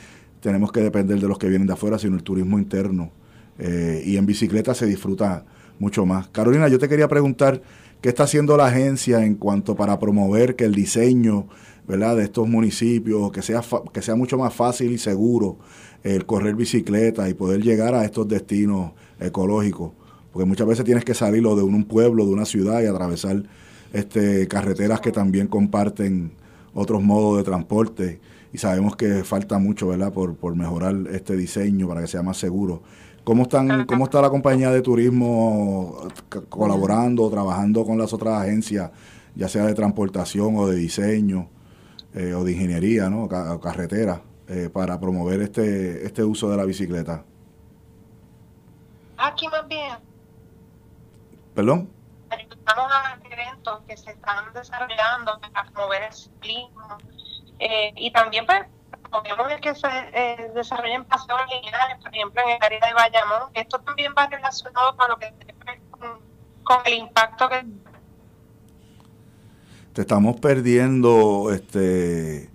[0.46, 3.10] tenemos que depender de los que vienen de afuera, sino el turismo interno.
[3.58, 5.44] Eh, y en bicicleta se disfruta
[5.80, 6.28] mucho más.
[6.28, 7.62] Carolina, yo te quería preguntar,
[8.00, 11.48] ¿qué está haciendo la agencia en cuanto para promover que el diseño
[11.88, 12.14] ¿verdad?
[12.14, 13.60] de estos municipios, que sea,
[13.92, 15.58] que sea mucho más fácil y seguro
[16.04, 19.94] el correr bicicleta y poder llegar a estos destinos ecológicos?
[20.32, 23.42] Porque muchas veces tienes que salir de un pueblo, de una ciudad y atravesar
[23.92, 26.30] este, carreteras que también comparten
[26.72, 28.20] otros modos de transporte
[28.56, 32.38] y sabemos que falta mucho, ¿verdad?, por, por mejorar este diseño para que sea más
[32.38, 32.82] seguro.
[33.22, 36.08] ¿Cómo, están, ¿Cómo está la compañía de turismo
[36.48, 38.90] colaborando, trabajando con las otras agencias,
[39.34, 41.48] ya sea de transportación o de diseño?
[42.16, 43.24] eh, o de ingeniería, ¿no?
[43.24, 47.22] O, carretera, eh, para promover este, este uso de la bicicleta?
[49.18, 49.98] Aquí más bien.
[51.54, 51.90] ¿Perdón?
[52.30, 56.98] Estamos a eventos que se están desarrollando para promover el ciclismo
[57.58, 58.62] eh, y también pues
[59.10, 63.50] promovemos que se eh, desarrollen paseos lineales, por ejemplo en el área de Bayamón.
[63.54, 65.32] Esto también va relacionado con lo que
[65.90, 66.20] con,
[66.64, 67.64] con el impacto que
[69.96, 72.50] te estamos perdiendo este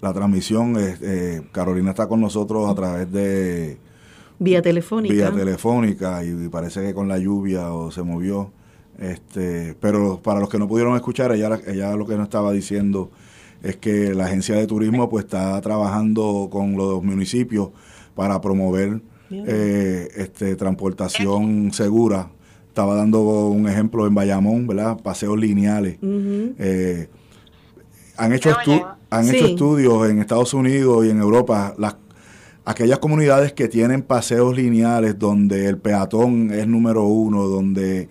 [0.00, 0.76] la transmisión.
[0.78, 3.78] Eh, Carolina está con nosotros a través de
[4.38, 5.12] vía telefónica.
[5.12, 8.52] Vía telefónica y parece que con la lluvia o se movió.
[8.98, 13.10] Este, pero para los que no pudieron escuchar, ella, ella lo que nos estaba diciendo
[13.62, 17.70] es que la agencia de turismo pues está trabajando con los municipios
[18.14, 22.30] para promover eh, este transportación segura.
[22.68, 24.98] Estaba dando un ejemplo en Bayamón, ¿verdad?
[24.98, 25.98] Paseos lineales.
[26.02, 27.08] Eh,
[28.16, 28.54] han hecho,
[29.10, 31.96] han hecho estudios en Estados Unidos y en Europa, las,
[32.64, 38.08] aquellas comunidades que tienen paseos lineales donde el peatón es número uno, donde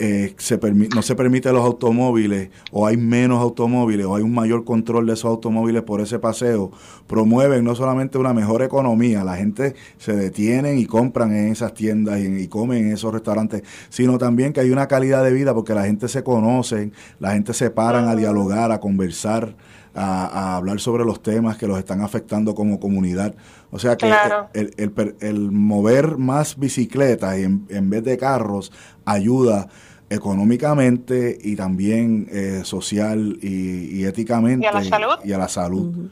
[0.00, 0.60] eh, se
[0.94, 5.14] no se permite los automóviles o hay menos automóviles o hay un mayor control de
[5.14, 6.70] esos automóviles por ese paseo,
[7.08, 12.20] promueven no solamente una mejor economía, la gente se detienen y compran en esas tiendas
[12.20, 15.84] y, comen en esos restaurantes, sino también que hay una calidad de vida porque la
[15.84, 19.56] gente se conoce, la gente se paran a dialogar, a conversar,
[19.94, 23.34] a, hablar sobre los temas que los están afectando como comunidad.
[23.72, 24.10] O sea que
[24.54, 28.72] el, el, el, mover más bicicletas en, en vez de carros
[29.04, 29.68] ayuda
[30.10, 34.64] económicamente y también eh, social y, éticamente.
[34.64, 35.14] Y a la salud.
[35.24, 36.08] Y a la salud.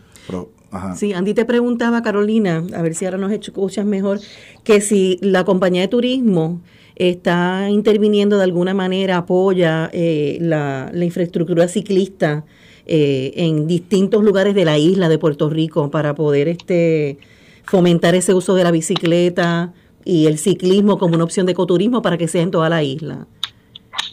[0.97, 4.21] Sí, Andy te preguntaba, Carolina, a ver si ahora nos escuchas mejor,
[4.65, 6.61] que si la compañía de turismo
[6.97, 12.45] está interviniendo de alguna manera, apoya eh, la, infraestructura ciclista
[12.87, 17.19] eh, en distintos lugares de la isla de Puerto Rico para poder este
[17.65, 19.73] fomentar ese uso de la bicicleta
[20.05, 23.27] y el ciclismo como una opción de ecoturismo para que sea en toda la isla.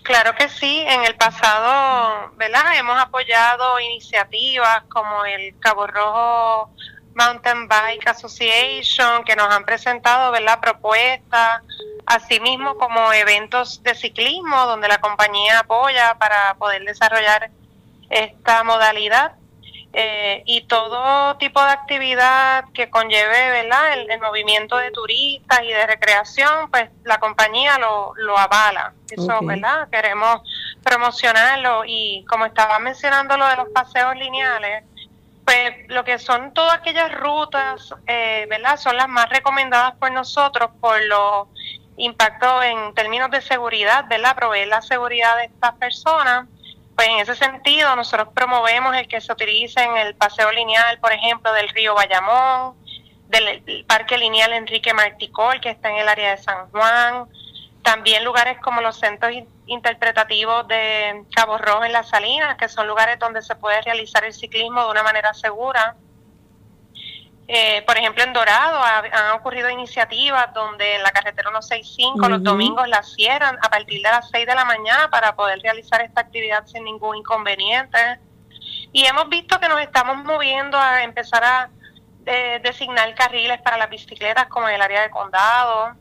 [0.04, 2.76] Claro que sí, en el pasado, ¿verdad?
[2.76, 6.72] Hemos apoyado iniciativas como el Cabo Rojo
[7.16, 10.60] Mountain Bike Association, que nos han presentado, ¿verdad?
[10.60, 11.62] Propuestas,
[12.06, 17.50] asimismo como eventos de ciclismo, donde la compañía apoya para poder desarrollar
[18.10, 19.34] esta modalidad.
[19.96, 23.94] Eh, y todo tipo de actividad que conlleve ¿verdad?
[23.94, 28.94] El, movimiento de turistas y de recreación, pues la compañía lo, lo avala.
[29.12, 29.88] Eso, ¿verdad?
[29.92, 30.42] Queremos
[30.84, 34.84] promocionarlo y como estaba mencionando lo de los paseos lineales,
[35.46, 38.78] pues lo que son todas aquellas rutas, eh, ¿verdad?
[38.78, 41.48] Son las más recomendadas por nosotros por los
[41.98, 44.36] impactos en términos de seguridad, ¿verdad?
[44.36, 46.48] Proveer la seguridad de estas personas
[46.96, 51.12] pues en ese sentido, nosotros promovemos el que se utilice en el paseo lineal, por
[51.12, 52.76] ejemplo, del río Bayamón,
[53.28, 57.28] del Parque Lineal Enrique Marticol, que está en el área de San Juan,
[57.82, 59.32] también lugares como los centros
[59.66, 64.34] interpretativos de Cabo Rojo en Las Salinas, que son lugares donde se puede realizar el
[64.34, 65.96] ciclismo de una manera segura.
[67.48, 72.88] Eh, por ejemplo, en Dorado han ocurrido iniciativas donde en la carretera 165 los domingos
[72.88, 76.66] la cierran a partir de las 6 de la mañana para poder realizar esta actividad
[76.66, 78.20] sin ningún inconveniente.
[78.94, 81.70] Y hemos visto que nos estamos moviendo a empezar a
[82.26, 85.96] eh, designar carriles para las bicicletas como en el área de condado.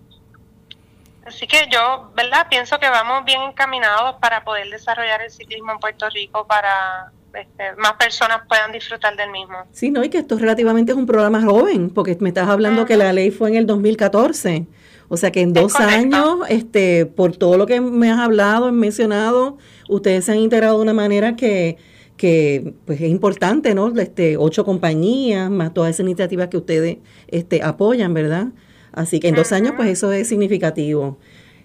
[1.27, 2.47] Así que yo, ¿verdad?
[2.49, 7.75] Pienso que vamos bien encaminados para poder desarrollar el ciclismo en Puerto Rico para este,
[7.79, 9.57] más personas puedan disfrutar del mismo.
[9.73, 12.97] Sí, no, y que esto relativamente es un programa joven, porque me estás hablando que
[12.97, 14.67] la ley fue en el 2014.
[15.09, 18.73] O sea que en dos años, este, por todo lo que me has hablado, has
[18.73, 21.77] mencionado, ustedes se han integrado de una manera que,
[22.17, 23.93] que pues es importante, ¿no?
[23.99, 26.97] Este, ocho compañías, más todas esas iniciativas que ustedes
[27.29, 28.49] este, apoyan, ¿verdad?
[28.93, 31.19] Así que en dos años, pues eso es significativo.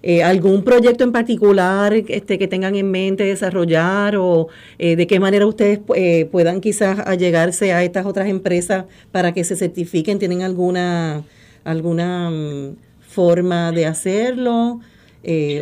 [0.09, 4.47] Eh, algún proyecto en particular este, que tengan en mente desarrollar o
[4.79, 9.43] eh, de qué manera ustedes eh, puedan quizás allegarse a estas otras empresas para que
[9.43, 11.25] se certifiquen, tienen alguna
[11.65, 14.79] alguna mm, forma de hacerlo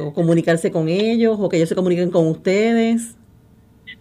[0.04, 3.16] o comunicarse con ellos o que ellos se comuniquen con ustedes.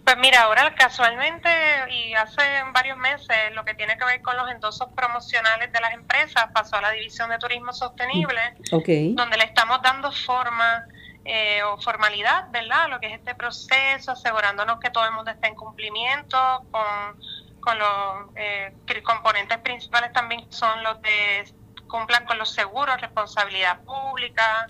[0.05, 1.49] Pues mira, ahora casualmente
[1.89, 5.93] y hace varios meses lo que tiene que ver con los endosos promocionales de las
[5.93, 8.39] empresas pasó a la División de Turismo Sostenible,
[8.69, 10.85] donde le estamos dando forma
[11.25, 12.87] eh, o formalidad, ¿verdad?
[12.87, 16.37] Lo que es este proceso, asegurándonos que todo el mundo esté en cumplimiento
[16.69, 17.19] con,
[17.59, 21.51] con los eh, componentes principales también son los de
[21.87, 24.67] cumplan con los seguros, responsabilidad pública,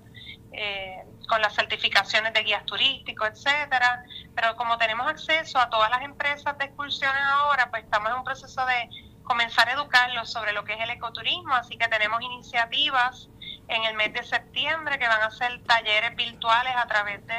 [0.54, 4.04] eh, con las certificaciones de guías turísticos, etcétera.
[4.36, 8.24] Pero como tenemos acceso a todas las empresas de excursiones ahora, pues estamos en un
[8.24, 8.90] proceso de
[9.24, 13.28] comenzar a educarlos sobre lo que es el ecoturismo, así que tenemos iniciativas
[13.68, 17.34] en el mes de septiembre que van a ser talleres virtuales a través de,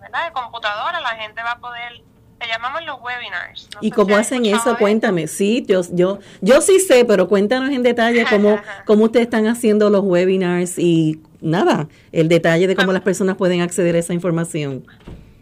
[0.00, 0.26] ¿verdad?
[0.26, 2.02] de computadora, la gente va a poder
[2.40, 3.68] le llamamos los webinars.
[3.82, 4.76] ¿Y cómo hacen eso?
[4.78, 5.26] Cuéntame.
[5.26, 9.90] Sí, yo, yo, yo sí sé, pero cuéntanos en detalle cómo, cómo ustedes están haciendo
[9.90, 14.86] los webinars y nada, el detalle de cómo las personas pueden acceder a esa información.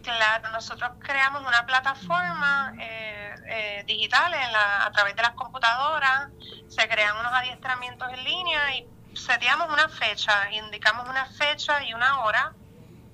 [0.03, 6.29] Claro, nosotros creamos una plataforma eh, eh, digital en la, a través de las computadoras,
[6.67, 12.21] se crean unos adiestramientos en línea y seteamos una fecha, indicamos una fecha y una
[12.21, 12.53] hora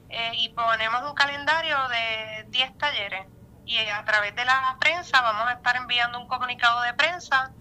[0.09, 3.25] eh, y ponemos un calendario de 10 talleres
[3.65, 7.51] y a través de la prensa vamos a estar enviando un comunicado de prensa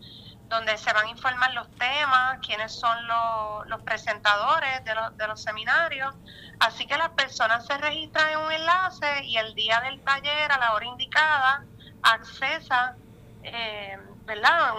[0.49, 5.27] donde se van a informar los temas, quiénes son los, los presentadores de, los, de
[5.27, 6.15] los seminarios.
[6.61, 10.59] Así que las personas se registran en un enlace y el día del taller, a
[10.59, 11.65] la hora indicada,
[12.03, 12.97] accesa,
[13.43, 14.75] eh, ¿verdad?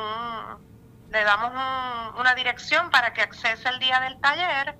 [1.09, 1.51] le damos
[2.19, 4.75] una dirección para que accese el día del taller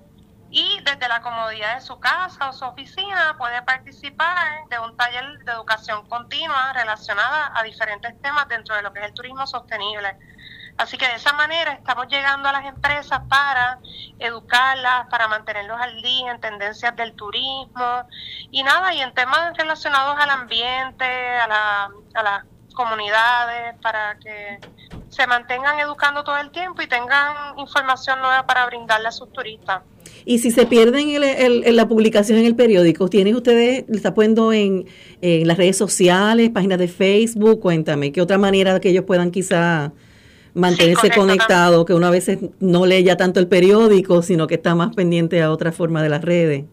[0.50, 5.38] y desde la comodidad de su casa o su oficina puede participar de un taller
[5.44, 10.16] de educación continua relacionada a diferentes temas dentro de lo que es el turismo sostenible.
[10.78, 13.78] Así que de esa manera estamos llegando a las empresas para
[14.18, 18.02] educarlas, para mantenerlos al día en tendencias del turismo
[18.50, 24.60] y nada, y en temas relacionados al ambiente, a, la, a las comunidades, para que
[25.08, 29.82] se mantengan educando todo el tiempo y tengan información nueva para brindarle a sus turistas.
[30.24, 34.86] Y si se pierden el, la publicación en el periódico, ¿tienen ustedes, está poniendo en,
[35.20, 37.60] las redes sociales, páginas de Facebook?
[37.60, 39.92] Cuéntame, ¿qué otra manera que ellos puedan quizá
[40.56, 44.74] mantenerse conectados, que uno a veces no lee ya tanto el periódico, sino que está
[44.74, 46.64] más pendiente a otra forma de las redes?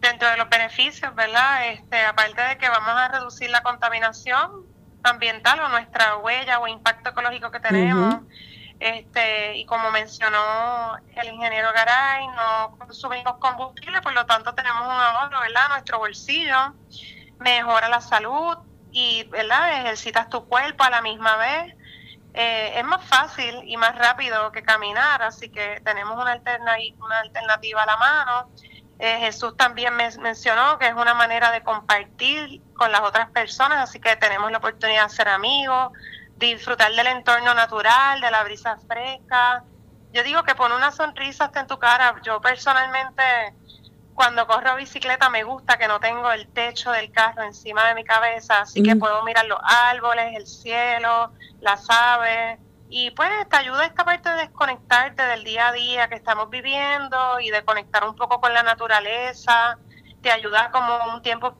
[0.00, 1.68] Dentro de los beneficios, ¿verdad?
[1.68, 4.66] Este, aparte de que vamos a reducir la contaminación
[5.02, 8.16] ambiental o nuestra huella o impacto ecológico que tenemos,
[8.78, 14.90] este, y como mencionó el ingeniero Garay, no consumimos combustible, por lo tanto tenemos un
[14.90, 15.68] ahorro, ¿verdad?
[15.70, 16.74] Nuestro bolsillo
[17.38, 18.58] mejora la salud,
[18.96, 19.82] y ¿verdad?
[19.82, 21.74] ejercitas tu cuerpo a la misma vez.
[22.32, 26.40] Eh, es más fácil y más rápido que caminar, así que tenemos una,
[26.98, 28.50] una alternativa a la mano.
[28.98, 33.78] Eh, Jesús también me mencionó que es una manera de compartir con las otras personas,
[33.78, 35.92] así que tenemos la oportunidad de ser amigos,
[36.36, 39.64] disfrutar del entorno natural, de la brisa fresca.
[40.12, 42.14] Yo digo que pone una sonrisa hasta en tu cara.
[42.22, 43.22] Yo personalmente
[44.14, 48.02] cuando corro bicicleta me gusta que no tengo el techo del carro encima de mi
[48.02, 52.58] cabeza, así que puedo mirar los árboles, el cielo, las aves.
[52.88, 57.40] Y pues te ayuda esta parte de desconectarte del día a día que estamos viviendo
[57.40, 59.78] y de conectar un poco con la naturaleza.
[60.22, 61.56] Te ayuda como un tiempo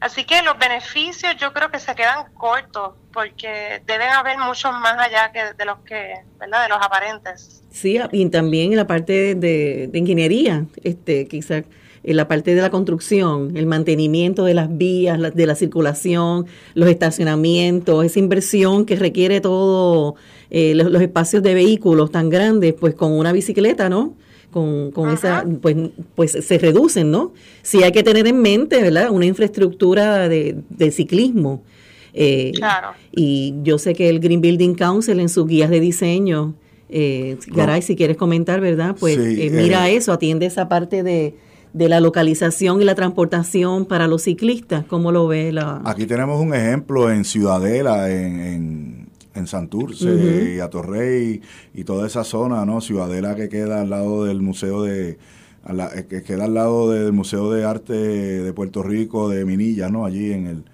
[0.00, 4.98] Así que los beneficios yo creo que se quedan cortos porque deben haber muchos más
[4.98, 6.62] allá que de los que, ¿verdad?
[6.62, 7.62] De los aparentes.
[7.70, 11.64] Sí, y también en la parte de, ingeniería, este, quizás
[12.04, 16.88] en la parte de la construcción, el mantenimiento de las vías, de la circulación, los
[16.88, 20.14] estacionamientos, esa inversión que requiere todo
[20.50, 24.14] eh, los, espacios de vehículos tan grandes, pues con una bicicleta, ¿no?
[24.50, 25.76] con, con esa, pues,
[26.14, 27.32] pues se reducen, ¿no?
[27.62, 29.10] Sí hay que tener en mente, ¿verdad?
[29.10, 31.64] Una infraestructura de, de ciclismo.
[32.12, 32.92] Eh, claro.
[33.10, 36.54] Y yo sé que el Green Building Council en sus guías de diseño
[36.88, 38.94] Eh, Garay, si quieres comentar, ¿verdad?
[39.00, 41.34] Pues eh, mira eso, atiende esa parte de,
[41.74, 44.86] de la localización y la transportación para los ciclistas.
[44.86, 45.82] ¿Cómo lo ve la...?
[45.84, 51.42] Aquí tenemos un ejemplo en Ciudadela, en, en, Santurce y Atorrey
[51.74, 52.80] y toda esa zona, ¿no?
[52.80, 55.18] Ciudadela que queda al lado del Museo de...
[55.66, 60.06] Eh, que queda al lado del Museo de Arte de Puerto Rico, de Minilla, ¿no?
[60.06, 60.64] Allí en el...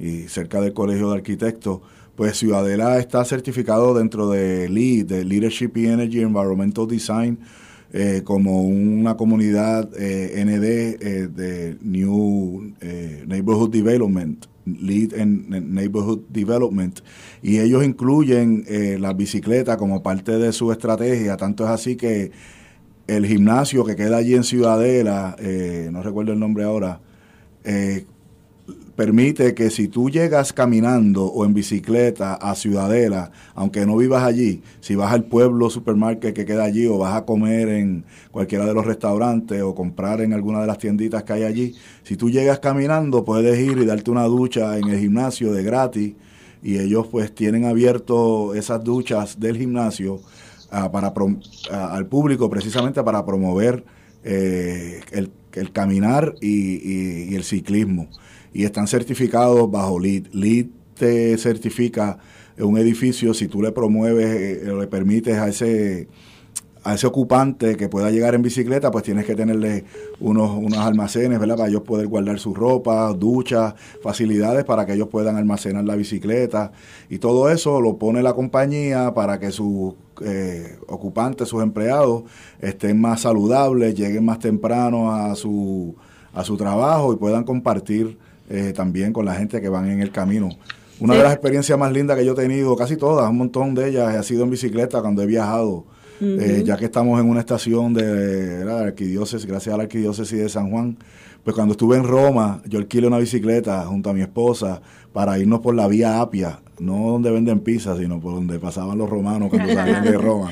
[0.00, 1.80] y cerca del Colegio de Arquitectos
[2.16, 7.38] pues Ciudadela está certificado dentro de LEED, de Leadership in Energy Environmental Design,
[7.90, 12.74] eh, como una comunidad eh, ND eh, de New
[13.26, 17.00] Neighborhood Development, Lead en Neighborhood Development,
[17.42, 18.66] y ellos incluyen
[19.00, 22.30] la bicicleta como parte de su estrategia, tanto es así que
[23.06, 25.36] el gimnasio que queda allí en Ciudadela,
[25.90, 27.00] no recuerdo el nombre ahora,
[28.98, 34.60] permite que si tú llegas caminando o en bicicleta a Ciudadela, aunque no vivas allí,
[34.80, 38.74] si vas al pueblo supermarket que queda allí o vas a comer en cualquiera de
[38.74, 42.58] los restaurantes o comprar en alguna de las tienditas que hay allí, si tú llegas
[42.58, 46.14] caminando puedes ir y darte una ducha en el gimnasio de gratis
[46.60, 50.18] y ellos pues tienen abierto esas duchas del gimnasio
[50.72, 51.14] ah, para
[51.70, 53.84] al público precisamente para promover
[54.24, 55.30] eh, el,
[55.72, 58.08] caminar y el ciclismo
[58.58, 60.32] y están certificados bajo LEED.
[60.32, 62.18] LEED te certifica
[62.58, 66.08] un edificio si tú le promueves eh, le permites a ese
[66.82, 69.84] a ese ocupante que pueda llegar en bicicleta, pues tienes que tenerle
[70.18, 71.56] unos, unos almacenes, ¿verdad?
[71.56, 76.72] Para ellos poder guardar su ropa, duchas, facilidades para que ellos puedan almacenar la bicicleta.
[77.08, 79.94] Y todo eso lo pone la compañía para que sus
[80.24, 82.24] eh, ocupantes, sus empleados,
[82.58, 85.94] estén más saludables, lleguen más temprano a su,
[86.32, 88.18] a su trabajo y puedan compartir
[88.48, 90.48] eh, también con la gente que van en el camino.
[91.00, 93.88] Una de las experiencias más lindas que yo he tenido, casi todas, un montón de
[93.88, 95.84] ellas, ha sido en bicicleta cuando he viajado.
[96.20, 100.48] Eh, ya que estamos en una estación de, la arquidiócesis, gracias a la arquidiócesis de
[100.48, 100.98] San Juan,
[101.44, 104.82] pues cuando estuve en Roma, yo alquilé una bicicleta junto a mi esposa
[105.12, 109.08] para irnos por la vía Apia, no donde venden pizza, sino por donde pasaban los
[109.08, 110.50] romanos cuando salían de Roma.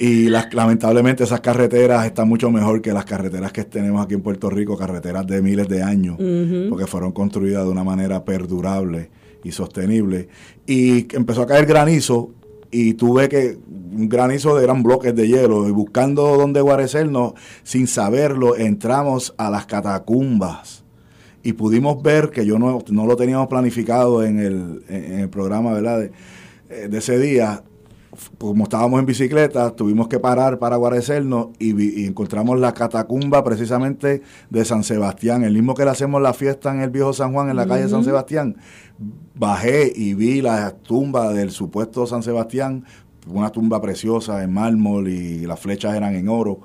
[0.00, 4.22] Y las, lamentablemente esas carreteras están mucho mejor que las carreteras que tenemos aquí en
[4.22, 6.16] Puerto Rico, carreteras de miles de años,
[6.70, 9.10] porque fueron construidas de una manera perdurable
[9.42, 10.28] y sostenible.
[10.66, 12.30] Y empezó a caer granizo
[12.70, 13.58] y tuve que,
[13.92, 17.32] un granizo de gran bloques de hielo, y buscando dónde guarecernos,
[17.64, 20.84] sin saberlo, entramos a las catacumbas.
[21.42, 25.72] Y pudimos ver que yo no, no lo teníamos planificado en el, en el programa,
[25.72, 26.00] ¿verdad?
[26.00, 26.12] De,
[26.70, 27.64] eh, de ese día,
[28.38, 34.64] como estábamos en bicicleta, tuvimos que parar para guarecernos y, encontramos la catacumba precisamente de
[34.64, 37.56] San Sebastián, el mismo que le hacemos la fiesta en el viejo San Juan, en
[37.56, 38.56] la calle San Sebastián.
[39.34, 42.84] Bajé y vi la tumba del supuesto San Sebastián,
[43.28, 46.60] una tumba preciosa en mármol y las flechas eran en oro.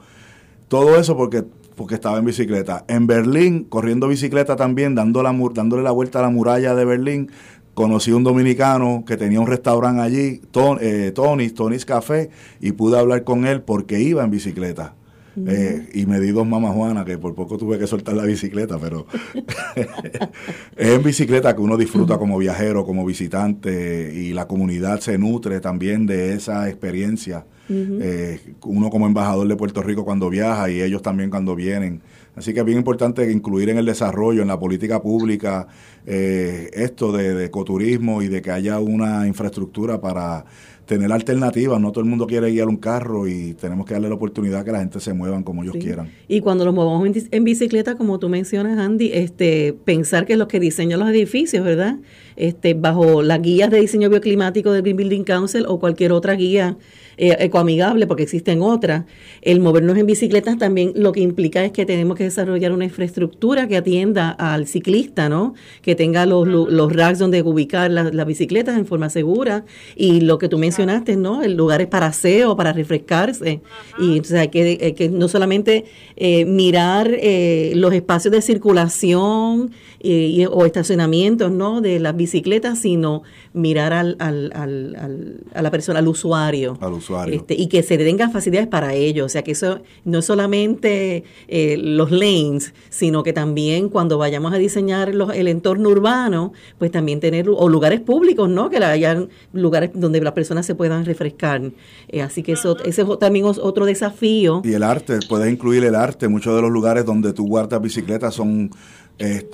[0.68, 1.46] Todo eso porque
[1.76, 2.86] porque estaba en bicicleta.
[2.88, 7.32] En Berlín, corriendo bicicleta también, dando la, dándole la vuelta a la muralla de Berlín,
[7.74, 10.42] conocí un dominicano que tenía un restaurante allí,
[10.82, 14.96] eh, Tony's, Tony's Café, y pude hablar con él porque iba en bicicleta.
[15.36, 18.78] Eh, y me di dos mamás Juana, que por poco tuve que soltar la bicicleta,
[18.78, 19.08] pero
[20.78, 25.60] es en bicicleta que uno disfruta como viajero, como visitante, y la comunidad se nutre
[25.60, 27.46] también de esa experiencia.
[27.70, 32.02] Eh, uno como embajador de Puerto Rico cuando viaja y ellos también cuando vienen.
[32.36, 35.68] Así que es bien importante incluir en el desarrollo, en la política pública,
[36.06, 40.46] eh, esto de, ecoturismo y de que haya una infraestructura para
[40.86, 41.80] tener alternativas.
[41.80, 44.64] No todo el mundo quiere guiar un carro y tenemos que darle la oportunidad a
[44.66, 46.10] que la gente se muevan como ellos quieran.
[46.28, 50.60] Y cuando nos movamos en, bicicleta, como tú mencionas, Andy, este, pensar que los que
[50.60, 51.98] diseñan los edificios, ¿verdad?
[52.36, 56.78] Este, bajo las guías de diseño bioclimático del Green Building Council o cualquier otra guía
[57.18, 59.06] eh, ecoamigable, porque existen otras.
[59.42, 63.68] El movernos en bicicletas también lo que implica es que tenemos que desarrollar una infraestructura
[63.68, 65.54] que atienda al ciclista, ¿no?
[65.82, 70.50] Que tenga los, los racks donde ubicar las bicicletas en forma segura y lo que
[70.50, 71.44] tú mencionaste, ¿no?
[71.44, 73.62] El lugares para aseo, para refrescarse.
[74.00, 75.86] Y entonces hay que, que no solamente
[76.16, 79.72] eh, mirar eh, los espacios de circulación
[80.04, 81.82] y, o estacionamientos, ¿no?
[81.82, 83.24] De las bicicletas, sino
[83.54, 86.78] mirar al, al, al, a la persona, al usuario.
[86.82, 87.34] Al usuario.
[87.34, 89.26] Este, y que se tengan facilidades para ello.
[89.26, 94.54] O sea, que eso no es solamente eh, los lanes, sino que también cuando vayamos
[94.54, 98.70] a diseñar el entorno urbano, pues también tener, o lugares públicos, ¿no?
[98.70, 101.62] Que hayan lugares donde las personas se puedan refrescar.
[102.10, 104.62] Eh, así que eso, ese es también otro desafío.
[104.66, 106.28] Y el arte, puedes incluir el arte.
[106.28, 108.70] Muchos de los lugares donde tú guardas bicicletas son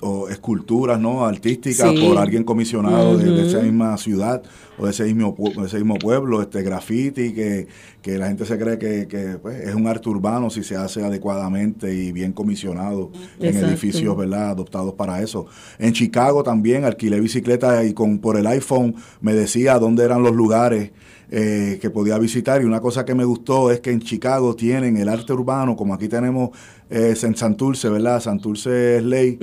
[0.01, 4.41] o esculturas no artísticas por alguien comisionado de, esa misma ciudad
[4.78, 7.68] o de ese mismo, de ese mismo pueblo, este graffiti que,
[8.01, 11.93] que la gente se cree que, pues, es un arte urbano si se hace adecuadamente
[11.93, 15.45] y bien comisionado en edificios verdad adoptados para eso.
[15.78, 20.36] En Chicago también alquilé bicicleta y con por el iPhone me decía dónde eran los
[20.36, 20.91] lugares
[21.32, 24.97] eh, que podía visitar y una cosa que me gustó es que en Chicago tienen
[24.97, 26.49] el arte urbano, como aquí tenemos
[26.89, 28.19] eh, en Santurce, ¿verdad?
[28.19, 29.38] Santurce es ley,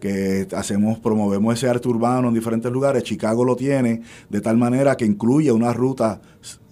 [0.00, 3.02] que hacemos, promovemos ese arte urbano en diferentes lugares.
[3.02, 6.20] Chicago lo tiene de tal manera que incluye una ruta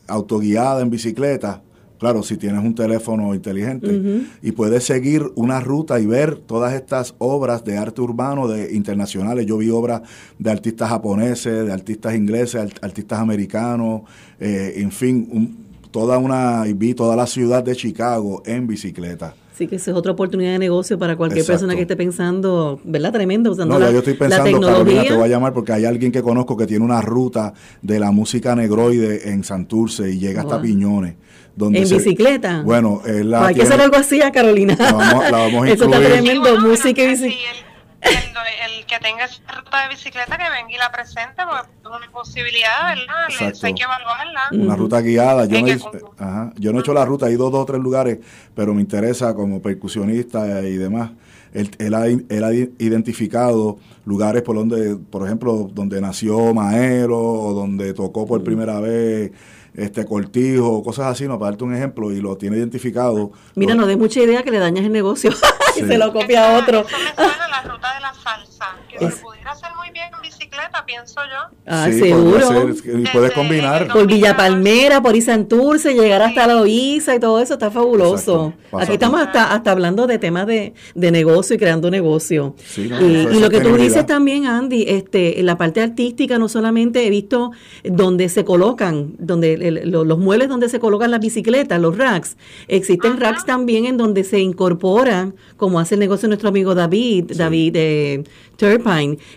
[0.06, 1.62] autoguiada en bicicleta
[2.03, 7.14] Claro, si tienes un teléfono inteligente y puedes seguir una ruta y ver todas estas
[7.18, 9.46] obras de arte urbano de internacionales.
[9.46, 10.03] Yo vi obras
[10.36, 14.03] de artistas japoneses, de artistas ingleses, artistas americanos,
[14.40, 15.57] eh, en fin,
[15.92, 19.36] toda una y vi toda la ciudad de Chicago en bicicleta.
[19.57, 23.12] Sí, que esa es otra oportunidad de negocio para cualquier persona que esté pensando, ¿verdad?
[23.12, 26.20] Tremendo, usando no, yo estoy pensando, Carolina, te voy a llamar porque hay alguien que
[26.20, 31.14] conozco que tiene una ruta de la música negroide en Santurce y llega hasta Piñones
[31.61, 32.62] en bicicleta.
[32.62, 34.76] Bueno, la hay que hacer algo así a Carolina.
[34.78, 37.62] La vamos, la vamos a Eso está tremendo, música y bicicleta.
[38.03, 42.11] El, que tenga esa ruta de bicicleta que venga y la presente, porque es una
[42.12, 43.55] posibilidad, ¿verdad?
[43.62, 44.40] hay que evaluarla.
[44.50, 45.46] Una ruta guiada.
[45.46, 45.78] Yo, no he,
[46.18, 48.18] ajá, yo no he hecho la ruta, he ido dos o tres lugares,
[48.55, 51.12] pero me interesa como percusionista y demás.
[51.55, 57.53] Él, él, ha, él, ha, identificado lugares por donde, por ejemplo, donde nació Maero o
[57.53, 59.32] donde tocó por primera vez
[59.74, 63.32] este cortijo, cosas así, no para darte un ejemplo, y lo tiene identificado.
[63.54, 65.30] Mira, no de mucha idea que le dañas el negocio
[65.76, 66.80] y se lo copia a otro.
[66.80, 70.22] Eso me suena la ruta de la salsa, que se pudiera hacer muy bien en
[70.22, 71.57] bicicleta, pienso yo.
[71.66, 72.68] Ah, seguro.
[72.70, 73.88] y puedes combinar.
[73.88, 78.53] Por Villa Palmera, por Isanturce, llegar hasta la Loíza y todo eso está fabuloso.
[78.72, 82.55] Aquí estamos hasta, hasta hablando de temas de, de negocio y creando negocio.
[82.76, 87.07] y, y lo que tú dices también, Andy, este, en la parte artística no solamente
[87.07, 87.53] he visto
[87.84, 92.36] donde se colocan, donde los muebles donde se colocan las bicicletas, los racks.
[92.68, 97.72] Existen racks también en donde se incorporan, como hace el negocio nuestro amigo David, David
[97.72, 98.24] de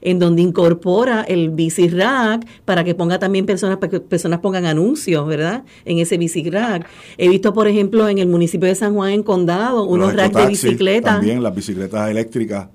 [0.01, 4.65] En donde incorpora el bici rack para que ponga también personas, para que personas pongan
[4.65, 5.63] anuncios, ¿verdad?
[5.85, 6.87] En ese bici rack.
[7.17, 10.47] He visto, por ejemplo, en el municipio de San Juan, en Condado, unos racks de
[10.47, 11.15] bicicletas.
[11.15, 12.67] También las bicicletas eléctricas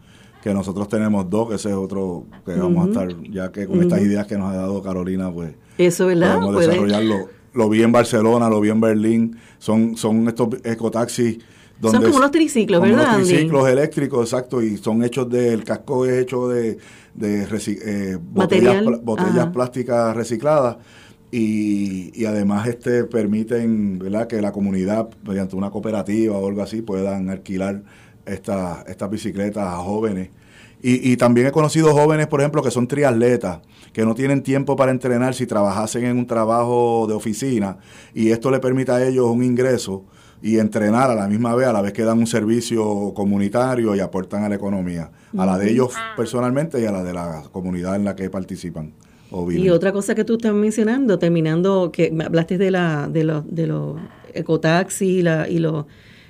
[0.42, 3.82] que nosotros tenemos dos, que ese es otro que vamos a estar, ya que con
[3.82, 6.40] estas ideas que nos ha dado Carolina, pues eso, ¿verdad?
[6.40, 11.38] podemos desarrollarlo lo vi en Barcelona, lo vi en Berlín, son, son estos ecotaxis
[11.80, 13.18] donde son como los triciclos, ¿verdad?
[13.18, 16.78] Los triciclos eléctricos, exacto, y son hechos de, el casco es hecho de,
[17.14, 20.76] de eh, botellas, botellas plásticas recicladas
[21.30, 24.26] y, y, además este permiten, ¿verdad?
[24.26, 27.82] Que la comunidad, mediante una cooperativa o algo así, puedan alquilar
[28.26, 30.30] estas estas bicicletas a jóvenes
[30.82, 33.60] y, y, también he conocido jóvenes, por ejemplo, que son triatletas,
[33.92, 37.78] que no tienen tiempo para entrenar si trabajasen en un trabajo de oficina
[38.12, 40.04] y esto le permite a ellos un ingreso
[40.42, 44.00] y entrenar a la misma vez, a la vez que dan un servicio comunitario y
[44.00, 47.96] aportan a la economía, a la de ellos personalmente y a la de la comunidad
[47.96, 48.92] en la que participan.
[49.50, 53.66] y otra cosa que tú estás mencionando, terminando, que hablaste de, la, de los de
[53.66, 53.96] los
[54.34, 55.86] ecotaxis y, la, y los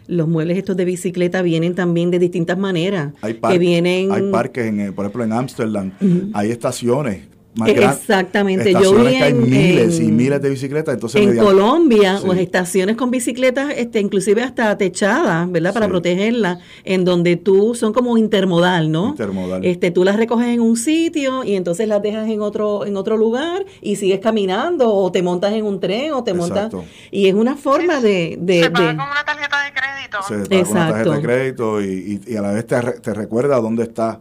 [0.07, 3.13] los muebles estos de bicicleta vienen también de distintas maneras.
[3.23, 4.11] Hay, que vienen...
[4.11, 5.93] hay parques, en, por ejemplo en Ámsterdam,
[6.33, 7.30] hay estaciones
[7.67, 10.95] Exactamente, yo vi en, hay miles y miles de bicicletas.
[10.95, 15.75] Entonces en Colombia, o estaciones con bicicletas, este, inclusive hasta techadas, ¿verdad?
[15.75, 19.11] Para protegerlas, en donde tú son como intermodal, ¿no?
[19.11, 19.65] Intermodal.
[19.65, 23.17] Este, tú las recoges en un sitio y entonces las dejas en otro en otro
[23.17, 26.73] lugar y sigues caminando o te montas en un tren o te montas
[27.11, 30.19] y es una forma de, de, se paga con una tarjeta de crédito.
[30.23, 33.61] Se paga con una tarjeta de crédito y, y, a la vez te, te recuerda
[33.61, 34.21] dónde está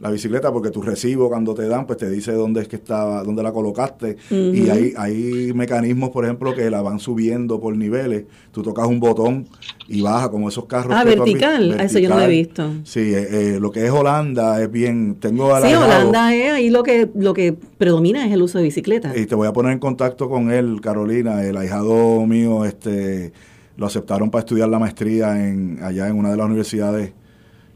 [0.00, 3.22] la bicicleta porque tu recibo cuando te dan pues te dice dónde es que estaba
[3.22, 4.16] dónde la colocaste.
[4.30, 8.24] Y hay hay mecanismos por ejemplo que la van subiendo por niveles.
[8.50, 9.46] Tú tocas un botón
[9.88, 11.78] y baja como esos carros ah vertical.
[11.80, 12.70] eso yo no lo he visto.
[12.84, 16.82] Sí eh, eh, lo que es Holanda es bien tengo sí Holanda es ahí lo
[16.82, 19.16] que lo que predomina es el uso de bicicleta.
[19.16, 21.44] Y te voy a poner en contacto con él Carolina.
[21.44, 23.32] El ahijado mío este
[23.76, 27.12] lo aceptaron para estudiar la maestría en allá en una de las universidades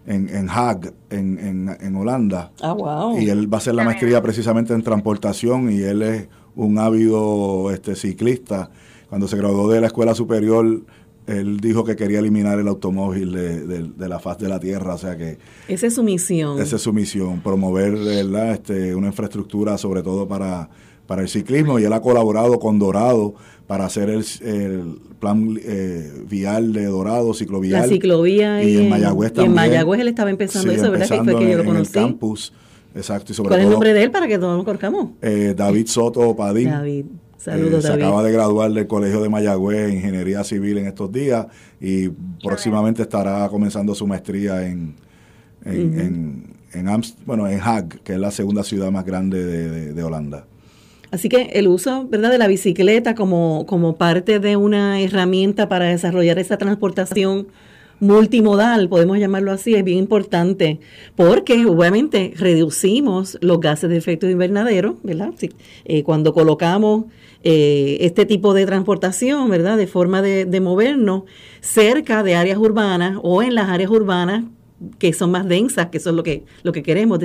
[0.07, 2.53] en, en Haag, en, en, en Holanda.
[2.61, 3.19] Ah, wow.
[3.19, 7.71] Y él va a hacer la maestría precisamente en transportación y él es un ávido
[7.71, 8.71] este, ciclista.
[9.09, 10.83] Cuando se graduó de la escuela superior,
[11.27, 14.99] él dijo que quería eliminar el automóvil de, de, la faz de la tierra, o
[14.99, 15.39] sea que...
[15.69, 16.61] Esa es su misión.
[16.61, 18.53] Esa es su misión, promover ¿verdad?
[18.53, 20.69] Este, una infraestructura sobre todo para,
[21.07, 23.35] para el ciclismo y él ha colaborado con Dorado
[23.67, 24.25] para hacer el,
[25.21, 27.83] plan eh, vial de Dorado, ciclovial.
[27.83, 29.53] La ciclovía y, en Mayagüez también.
[29.53, 31.09] en Mayagüez él estaba empezando eso, ¿verdad?
[31.09, 31.99] Que fue que yo lo conocí.
[31.99, 32.53] En el campus,
[32.95, 33.33] exacto.
[33.33, 35.11] Y sobre ¿Cuál es el nombre de él para que todos nos conozcamos?
[35.23, 36.71] Eh, David Soto Padín.
[36.71, 37.07] David.
[37.39, 41.13] Saludos, eh, se acaba de graduar del Colegio de Mayagüez en Ingeniería Civil en estos
[41.13, 41.47] días
[41.79, 42.09] y
[42.43, 44.95] próximamente estará comenzando su maestría en,
[45.67, 50.47] en, en, bueno, en Haag, que es la segunda ciudad más grande de Holanda.
[51.15, 52.33] Así que el uso ¿verdad?
[52.33, 57.47] de la bicicleta como, como parte de una herramienta para desarrollar esa transportación
[58.01, 60.81] multimodal, podemos llamarlo así, es bien importante,
[61.15, 65.33] porque obviamente reducimos los gases de efecto invernadero, ¿verdad?
[65.85, 67.05] Eh, cuando colocamos
[67.45, 69.77] eh, este tipo de transportación, ¿verdad?
[69.77, 71.23] De forma de, de movernos
[71.61, 74.43] cerca de áreas urbanas o en las áreas urbanas
[74.99, 77.19] que son más densas, que eso es lo que, lo que queremos,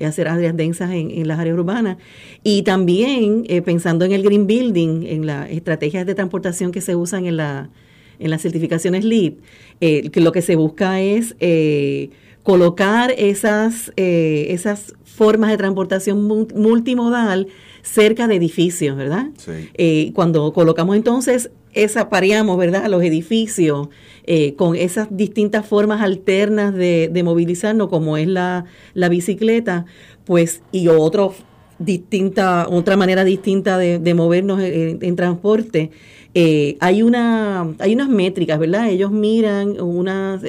[0.00, 1.96] hacer áreas densas en, las áreas urbanas.
[2.42, 6.96] Y también eh, pensando en el green building, en las estrategias de transportación que se
[6.96, 7.70] usan en, la,
[8.18, 9.34] en las certificaciones LEED,
[9.80, 12.10] eh, que lo que se busca es eh,
[12.42, 17.48] colocar esas, esas formas de transportación multimodal
[17.82, 19.28] cerca de edificios, ¿verdad?
[19.36, 20.12] Sí.
[20.14, 23.88] cuando colocamos entonces esa, pareamos, ¿verdad?, a los edificios
[24.24, 28.64] eh, con esas distintas formas alternas de, de movilizarnos, como es la,
[28.94, 29.86] la bicicleta,
[30.24, 31.34] pues, y otro
[31.78, 35.90] distinta, otra manera distinta de, de movernos en transporte,
[36.32, 38.88] eh, hay, una, hay unas métricas, ¿verdad?
[38.88, 40.42] Ellos miran, unas,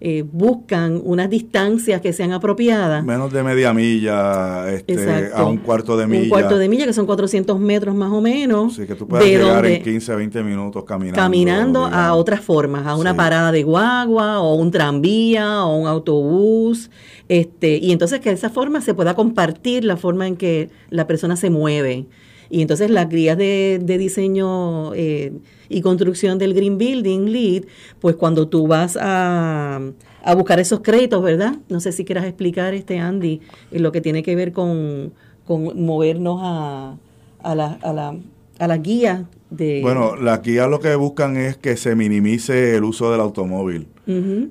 [0.00, 3.04] eh, buscan unas distancias que sean apropiadas.
[3.04, 6.22] Menos de media milla, este, a un cuarto de milla.
[6.22, 8.76] Un cuarto de milla, que son 400 metros más o menos.
[8.76, 11.20] Sí, que tú puedes llegar en 15, 20 minutos caminando.
[11.20, 16.90] Caminando a otras formas, a una parada de guagua, o un tranvía, o un autobús.
[17.28, 21.08] Este, y entonces que de esa forma se pueda compartir la forma en que la
[21.08, 22.06] persona se mueve.
[22.50, 25.32] Y entonces las guías de, diseño eh,
[25.68, 27.64] y construcción del Green Building Lead,
[28.00, 29.80] pues cuando tú vas a,
[30.22, 31.56] a, buscar esos créditos, ¿verdad?
[31.68, 33.40] No sé si quieras explicar, este Andy,
[33.70, 35.12] lo que tiene que ver con,
[35.44, 36.96] con movernos a,
[37.42, 38.16] a, la, a, la,
[38.58, 39.80] a las guías de...
[39.82, 43.88] Bueno, las guías lo que buscan es que se minimice el uso del automóvil.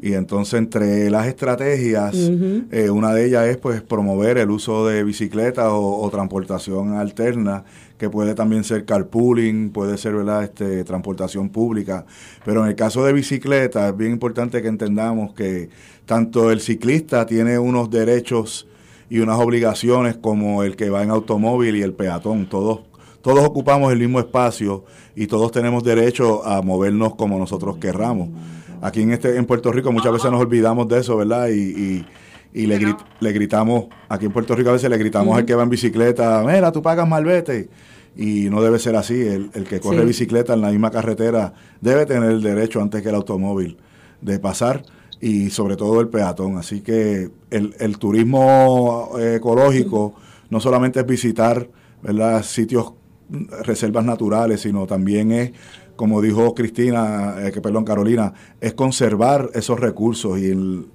[0.03, 2.15] Y entonces entre las estrategias,
[2.71, 7.65] eh, una de ellas es pues promover el uso de bicicletas o, o, transportación alterna
[7.97, 10.43] que puede también ser carpooling, puede ser ¿verdad?
[10.43, 12.05] Este, transportación pública,
[12.45, 15.69] pero en el caso de bicicleta es bien importante que entendamos que
[16.05, 18.67] tanto el ciclista tiene unos derechos
[19.09, 22.81] y unas obligaciones como el que va en automóvil y el peatón, todos
[23.21, 24.85] todos ocupamos el mismo espacio
[25.15, 28.29] y todos tenemos derecho a movernos como nosotros querramos.
[28.81, 31.49] Aquí en este en Puerto Rico muchas veces nos olvidamos de eso, ¿verdad?
[31.49, 32.05] y y
[32.65, 35.69] le, le, gritamos, aquí en Puerto Rico a veces le gritamos al que va en
[35.69, 37.69] bicicleta, mira, tú pagas malvete.
[38.15, 42.07] Y no debe ser así, el, el que corre bicicleta en la misma carretera debe
[42.07, 43.77] tener el derecho antes que el automóvil
[44.21, 44.83] de pasar
[45.21, 46.57] y sobre todo el peatón.
[46.57, 50.15] Así que el, el turismo eh, ecológico
[50.49, 51.69] no solamente es visitar
[52.01, 52.41] ¿verdad?
[52.41, 52.93] sitios,
[53.63, 55.51] reservas naturales, sino también es
[55.97, 58.31] como dijo Cristina, eh, que perdón, Carolina,
[58.61, 60.85] es conservar esos recursos y el,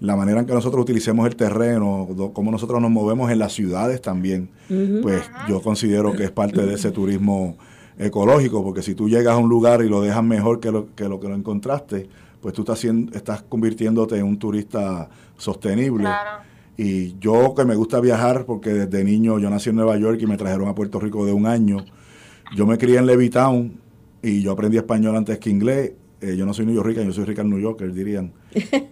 [0.00, 4.00] la manera en que nosotros utilicemos el terreno, cómo nosotros nos movemos en las ciudades
[4.00, 4.48] también,
[5.02, 7.56] pues yo considero que es parte de ese turismo
[7.98, 11.08] ecológico, porque si tú llegas a un lugar y lo dejas mejor que lo que
[11.08, 12.08] lo, que lo encontraste,
[12.40, 12.82] pues tú estás,
[13.12, 16.08] estás convirtiéndote en un turista sostenible.
[16.78, 20.26] Y yo que me gusta viajar, porque desde niño yo nací en Nueva York y
[20.26, 21.84] me trajeron a Puerto Rico de un año,
[22.56, 23.78] yo me crié en Levittown
[24.22, 27.24] y yo aprendí español antes que inglés eh, yo no soy New Yorker, yo soy
[27.24, 28.32] Ricardo New Yorker, dirían.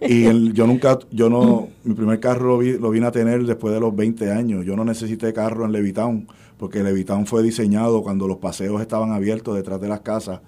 [0.01, 3.95] Y yo nunca, yo no, mi primer carro lo, vine a tener después de los
[3.95, 4.65] 20 años.
[4.65, 9.55] Yo no necesité carro en Levitown, porque Levitown fue diseñado cuando los paseos estaban abiertos
[9.55, 10.39] detrás de las casas.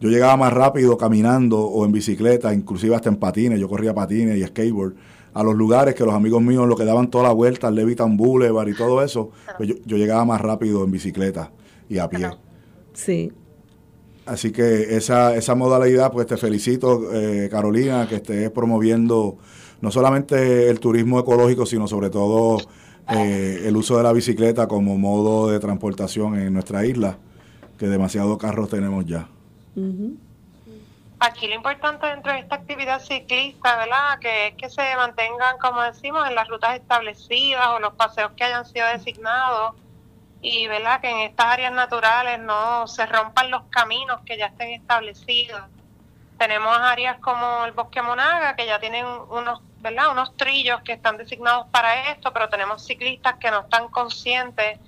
[0.00, 4.36] Yo llegaba más rápido caminando o en bicicleta, inclusive hasta en patines, yo corría patines
[4.38, 4.94] y skateboard,
[5.32, 8.68] a los lugares que los amigos míos lo que daban toda la vuelta, Levitown Boulevard
[8.68, 11.50] y todo eso, pues yo, yo llegaba más rápido en bicicleta
[11.88, 12.30] y a pie.
[12.92, 13.32] Sí,
[14.26, 19.36] Así que esa, esa modalidad, pues te felicito, eh, Carolina, que estés promoviendo
[19.82, 22.58] no solamente el turismo ecológico, sino sobre todo
[23.10, 27.18] eh, el uso de la bicicleta como modo de transportación en nuestra isla,
[27.78, 29.28] que demasiados carros tenemos ya.
[31.20, 34.18] Aquí lo importante dentro de esta actividad ciclista, ¿verdad?
[34.20, 38.44] Que es que se mantengan, como decimos, en las rutas establecidas o los paseos que
[38.44, 39.74] hayan sido designados
[40.44, 44.72] y verdad que en estas áreas naturales no se rompan los caminos que ya estén
[44.72, 45.62] establecidos.
[46.38, 50.12] Tenemos áreas como el Bosque Monaga que ya tienen unos, ¿verdad?
[50.12, 54.78] unos trillos que están designados para esto, pero tenemos ciclistas que no están conscientes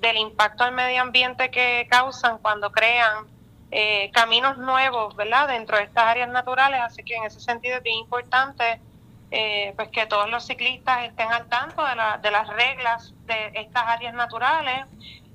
[0.00, 3.24] del impacto al medio ambiente que causan cuando crean
[3.70, 5.48] eh, caminos nuevos, ¿verdad?
[5.48, 8.82] Dentro de estas áreas naturales, así que en ese sentido es bien importante
[9.30, 13.84] eh, pues que todos los ciclistas estén al tanto de, de las reglas de estas
[13.84, 14.86] áreas naturales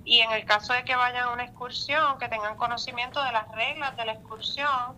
[0.03, 3.49] y en el caso de que vayan a una excursión, que tengan conocimiento de las
[3.51, 4.97] reglas de la excursión,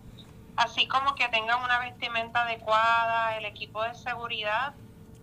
[0.56, 4.74] así como que tengan una vestimenta adecuada, el equipo de seguridad.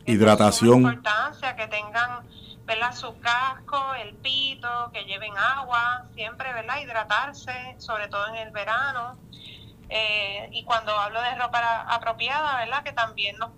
[0.05, 0.77] Hidratación.
[0.77, 2.27] importancia, que tengan
[2.65, 2.93] ¿verdad?
[2.93, 6.79] su casco, el pito, que lleven agua, siempre, ¿verdad?
[6.81, 9.17] Hidratarse, sobre todo en el verano.
[9.89, 12.83] Eh, y cuando hablo de ropa apropiada, ¿verdad?
[12.83, 13.51] Que también no,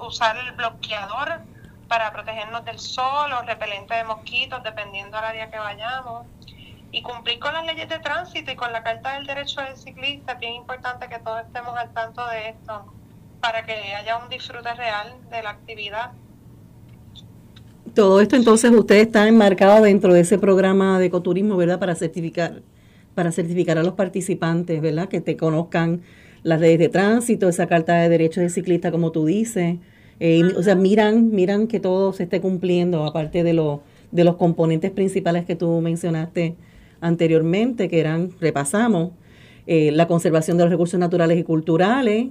[0.00, 1.40] usar el bloqueador
[1.88, 6.26] para protegernos del sol o repelente de mosquitos, dependiendo del área que vayamos.
[6.90, 10.32] Y cumplir con las leyes de tránsito y con la Carta del Derecho del Ciclista,
[10.32, 12.84] es bien importante que todos estemos al tanto de esto,
[13.40, 16.12] para que haya un disfrute real de la actividad.
[17.94, 21.78] Todo esto entonces usted está enmarcado dentro de ese programa de ecoturismo, ¿verdad?
[21.78, 22.62] Para certificar,
[23.14, 25.08] para certificar a los participantes, ¿verdad?
[25.08, 26.02] Que te conozcan
[26.48, 29.76] las leyes de tránsito, esa carta de derechos de ciclista, como tú dices.
[30.18, 34.36] Eh, o sea, miran, miran que todo se esté cumpliendo, aparte de, lo, de los
[34.36, 36.56] componentes principales que tú mencionaste
[37.00, 39.10] anteriormente, que eran, repasamos,
[39.66, 42.28] eh, la conservación de los recursos naturales y culturales,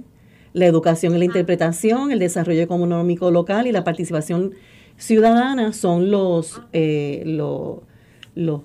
[0.52, 4.54] la educación y la interpretación, el desarrollo económico local y la participación
[4.96, 7.78] ciudadana son los, eh, los,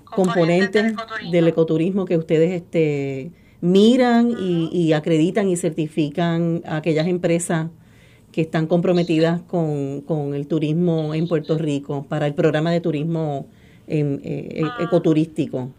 [0.04, 0.94] componentes,
[1.30, 2.04] del, ecoturismo.
[2.04, 3.30] que ustedes este,
[3.64, 7.70] miran y, acreditan y certifican a aquellas empresas
[8.30, 13.46] que están comprometidas con, el turismo en Puerto Rico para el programa de turismo
[13.86, 14.76] eh, e, ah.
[14.80, 15.70] ecoturístico.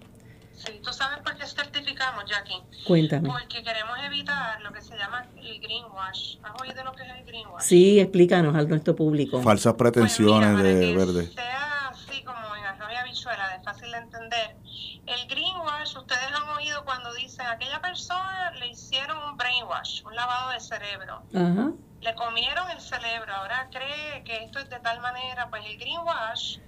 [0.55, 2.55] Sí, ¿tú sabes por qué certificamos, Jackie?
[2.87, 3.29] Cuéntame.
[3.29, 6.37] Porque queremos evitar lo que se llama el greenwash.
[6.41, 7.61] ¿Has oído lo que es el greenwash?
[7.61, 9.43] Sí, explícanos al nuestro público.
[9.43, 11.27] Falsas pretensiones pues de verde.
[11.27, 14.55] Sea así como en arroz y habichuela, de fácil de entender
[15.07, 16.54] el greenwash, ustedes han
[17.35, 21.23] dicen, aquella persona le hicieron un brainwash, un lavado de cerebro.
[22.01, 26.59] Le comieron el cerebro, ahora cree que esto es de tal manera, pues el greenwash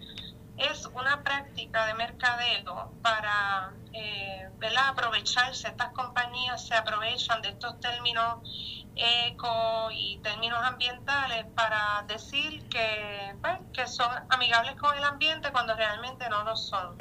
[0.57, 4.49] es una práctica de mercadeo para eh,
[4.89, 5.67] aprovecharse.
[5.67, 8.39] Estas compañías se aprovechan de estos términos
[8.95, 15.75] eco y términos ambientales para decir que, pues, que son amigables con el ambiente cuando
[15.75, 16.97] realmente no lo son.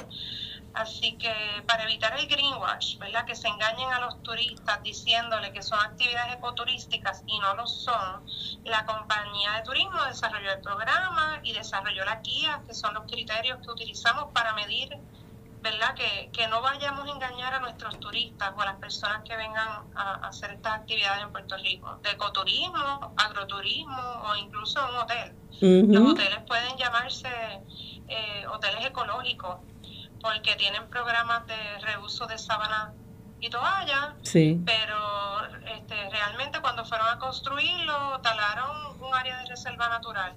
[0.77, 1.33] Así que
[1.67, 3.25] para evitar el greenwash, ¿verdad?
[3.25, 8.23] Que se engañen a los turistas diciéndole que son actividades ecoturísticas y no lo son,
[8.63, 13.59] la compañía de turismo desarrolló el programa y desarrolló la guía, que son los criterios
[13.65, 14.99] que utilizamos para medir,
[15.63, 15.95] ¿verdad?
[15.95, 19.67] Que, que no vayamos a engañar a nuestros turistas o a las personas que vengan
[19.95, 25.33] a, hacer estas actividades en Puerto Rico, de ecoturismo, agroturismo o incluso un hotel.
[25.59, 27.31] Los hoteles pueden llamarse
[28.09, 29.57] eh, hoteles ecológicos
[30.27, 32.91] porque tienen programas de reuso de sábanas
[33.39, 34.15] y toallas,
[34.65, 40.35] pero este, realmente cuando fueron a construirlo talaron un área de reserva natural.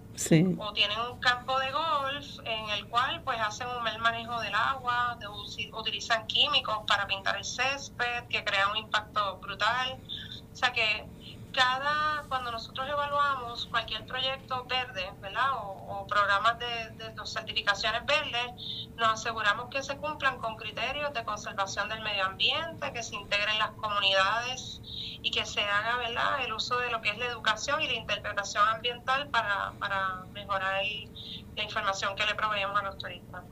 [0.59, 4.53] O tienen un campo de golf en el cual pues hacen un mal manejo del
[4.53, 9.97] agua, de, utilizan químicos para pintar el césped que crea un impacto brutal,
[10.53, 11.07] o sea que
[11.59, 15.49] cada, cuando nosotros evaluamos cualquier proyecto verde, ¿verdad?
[15.57, 21.89] O, programas de, de, certificaciones verdes, nos aseguramos que se cumplan con criterios de conservación
[21.89, 24.79] del medio ambiente, que se integren las comunidades
[25.21, 26.45] y que se haga, ¿verdad?
[26.45, 30.81] El uso de lo que es la educación y la interpretación ambiental para, para mejorar
[31.55, 33.43] la información que le proveemos a los turistas.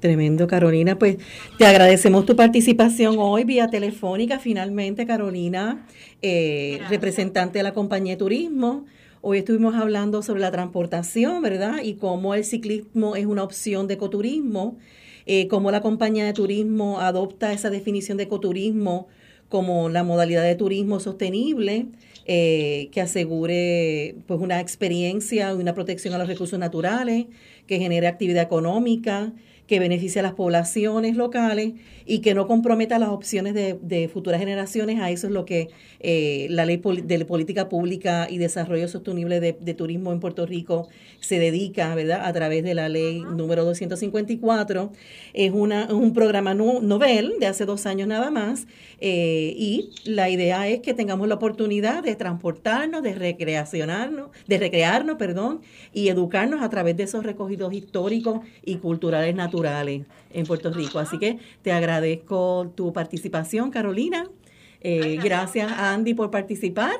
[0.00, 0.98] Tremendo, Carolina.
[0.98, 1.18] Pues
[1.58, 5.86] te agradecemos tu participación hoy vía telefónica, finalmente, Carolina,
[6.22, 8.86] eh, representante de la compañía de turismo.
[9.20, 11.82] Hoy estuvimos hablando sobre la transportación, ¿verdad?
[11.84, 14.78] Y cómo el ciclismo es una opción de ecoturismo,
[15.26, 19.08] eh, cómo la compañía de turismo adopta esa definición de ecoturismo
[19.50, 21.88] como la modalidad de turismo sostenible
[22.24, 27.26] eh, que asegure pues una experiencia y una protección a los recursos naturales,
[27.66, 29.32] que genere actividad económica,
[29.70, 34.98] que beneficie a las poblaciones locales y que no comprometa las opciones de, futuras generaciones.
[34.98, 35.68] A eso es lo que
[36.00, 40.88] eh, la ley de política pública y desarrollo sostenible de, turismo en Puerto Rico
[41.20, 42.22] se dedica, ¿verdad?
[42.24, 44.90] A través de la ley número 254.
[45.34, 48.66] Es una, un programa novel de hace dos años nada más
[49.00, 55.16] eh, y la idea es que tengamos la oportunidad de transportarnos, de recreacionarnos, de recrearnos,
[55.16, 55.60] perdón,
[55.92, 60.98] y educarnos a través de esos recogidos históricos y culturales naturales en Puerto Rico.
[60.98, 64.26] Así que te agradezco tu participación, Carolina.
[64.80, 66.96] Eh, gracias, Andy, por participar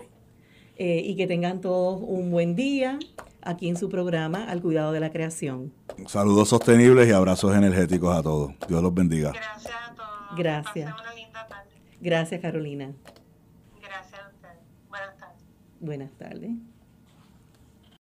[0.77, 2.99] eh, y que tengan todos un buen día.
[3.43, 5.73] aquí en su programa Al Cuidado de la Creación.
[6.07, 8.53] Saludos sostenibles y abrazos energéticos a todos.
[8.69, 9.33] Dios los bendiga.
[9.33, 10.37] Gracias a todos.
[10.37, 10.91] Gracias.
[10.91, 11.71] Pasen una linda tarde.
[12.01, 12.93] Gracias, Carolina.
[13.81, 14.59] Gracias a ustedes.
[14.89, 15.45] Buenas tardes.
[15.81, 16.70] Buenas tardes.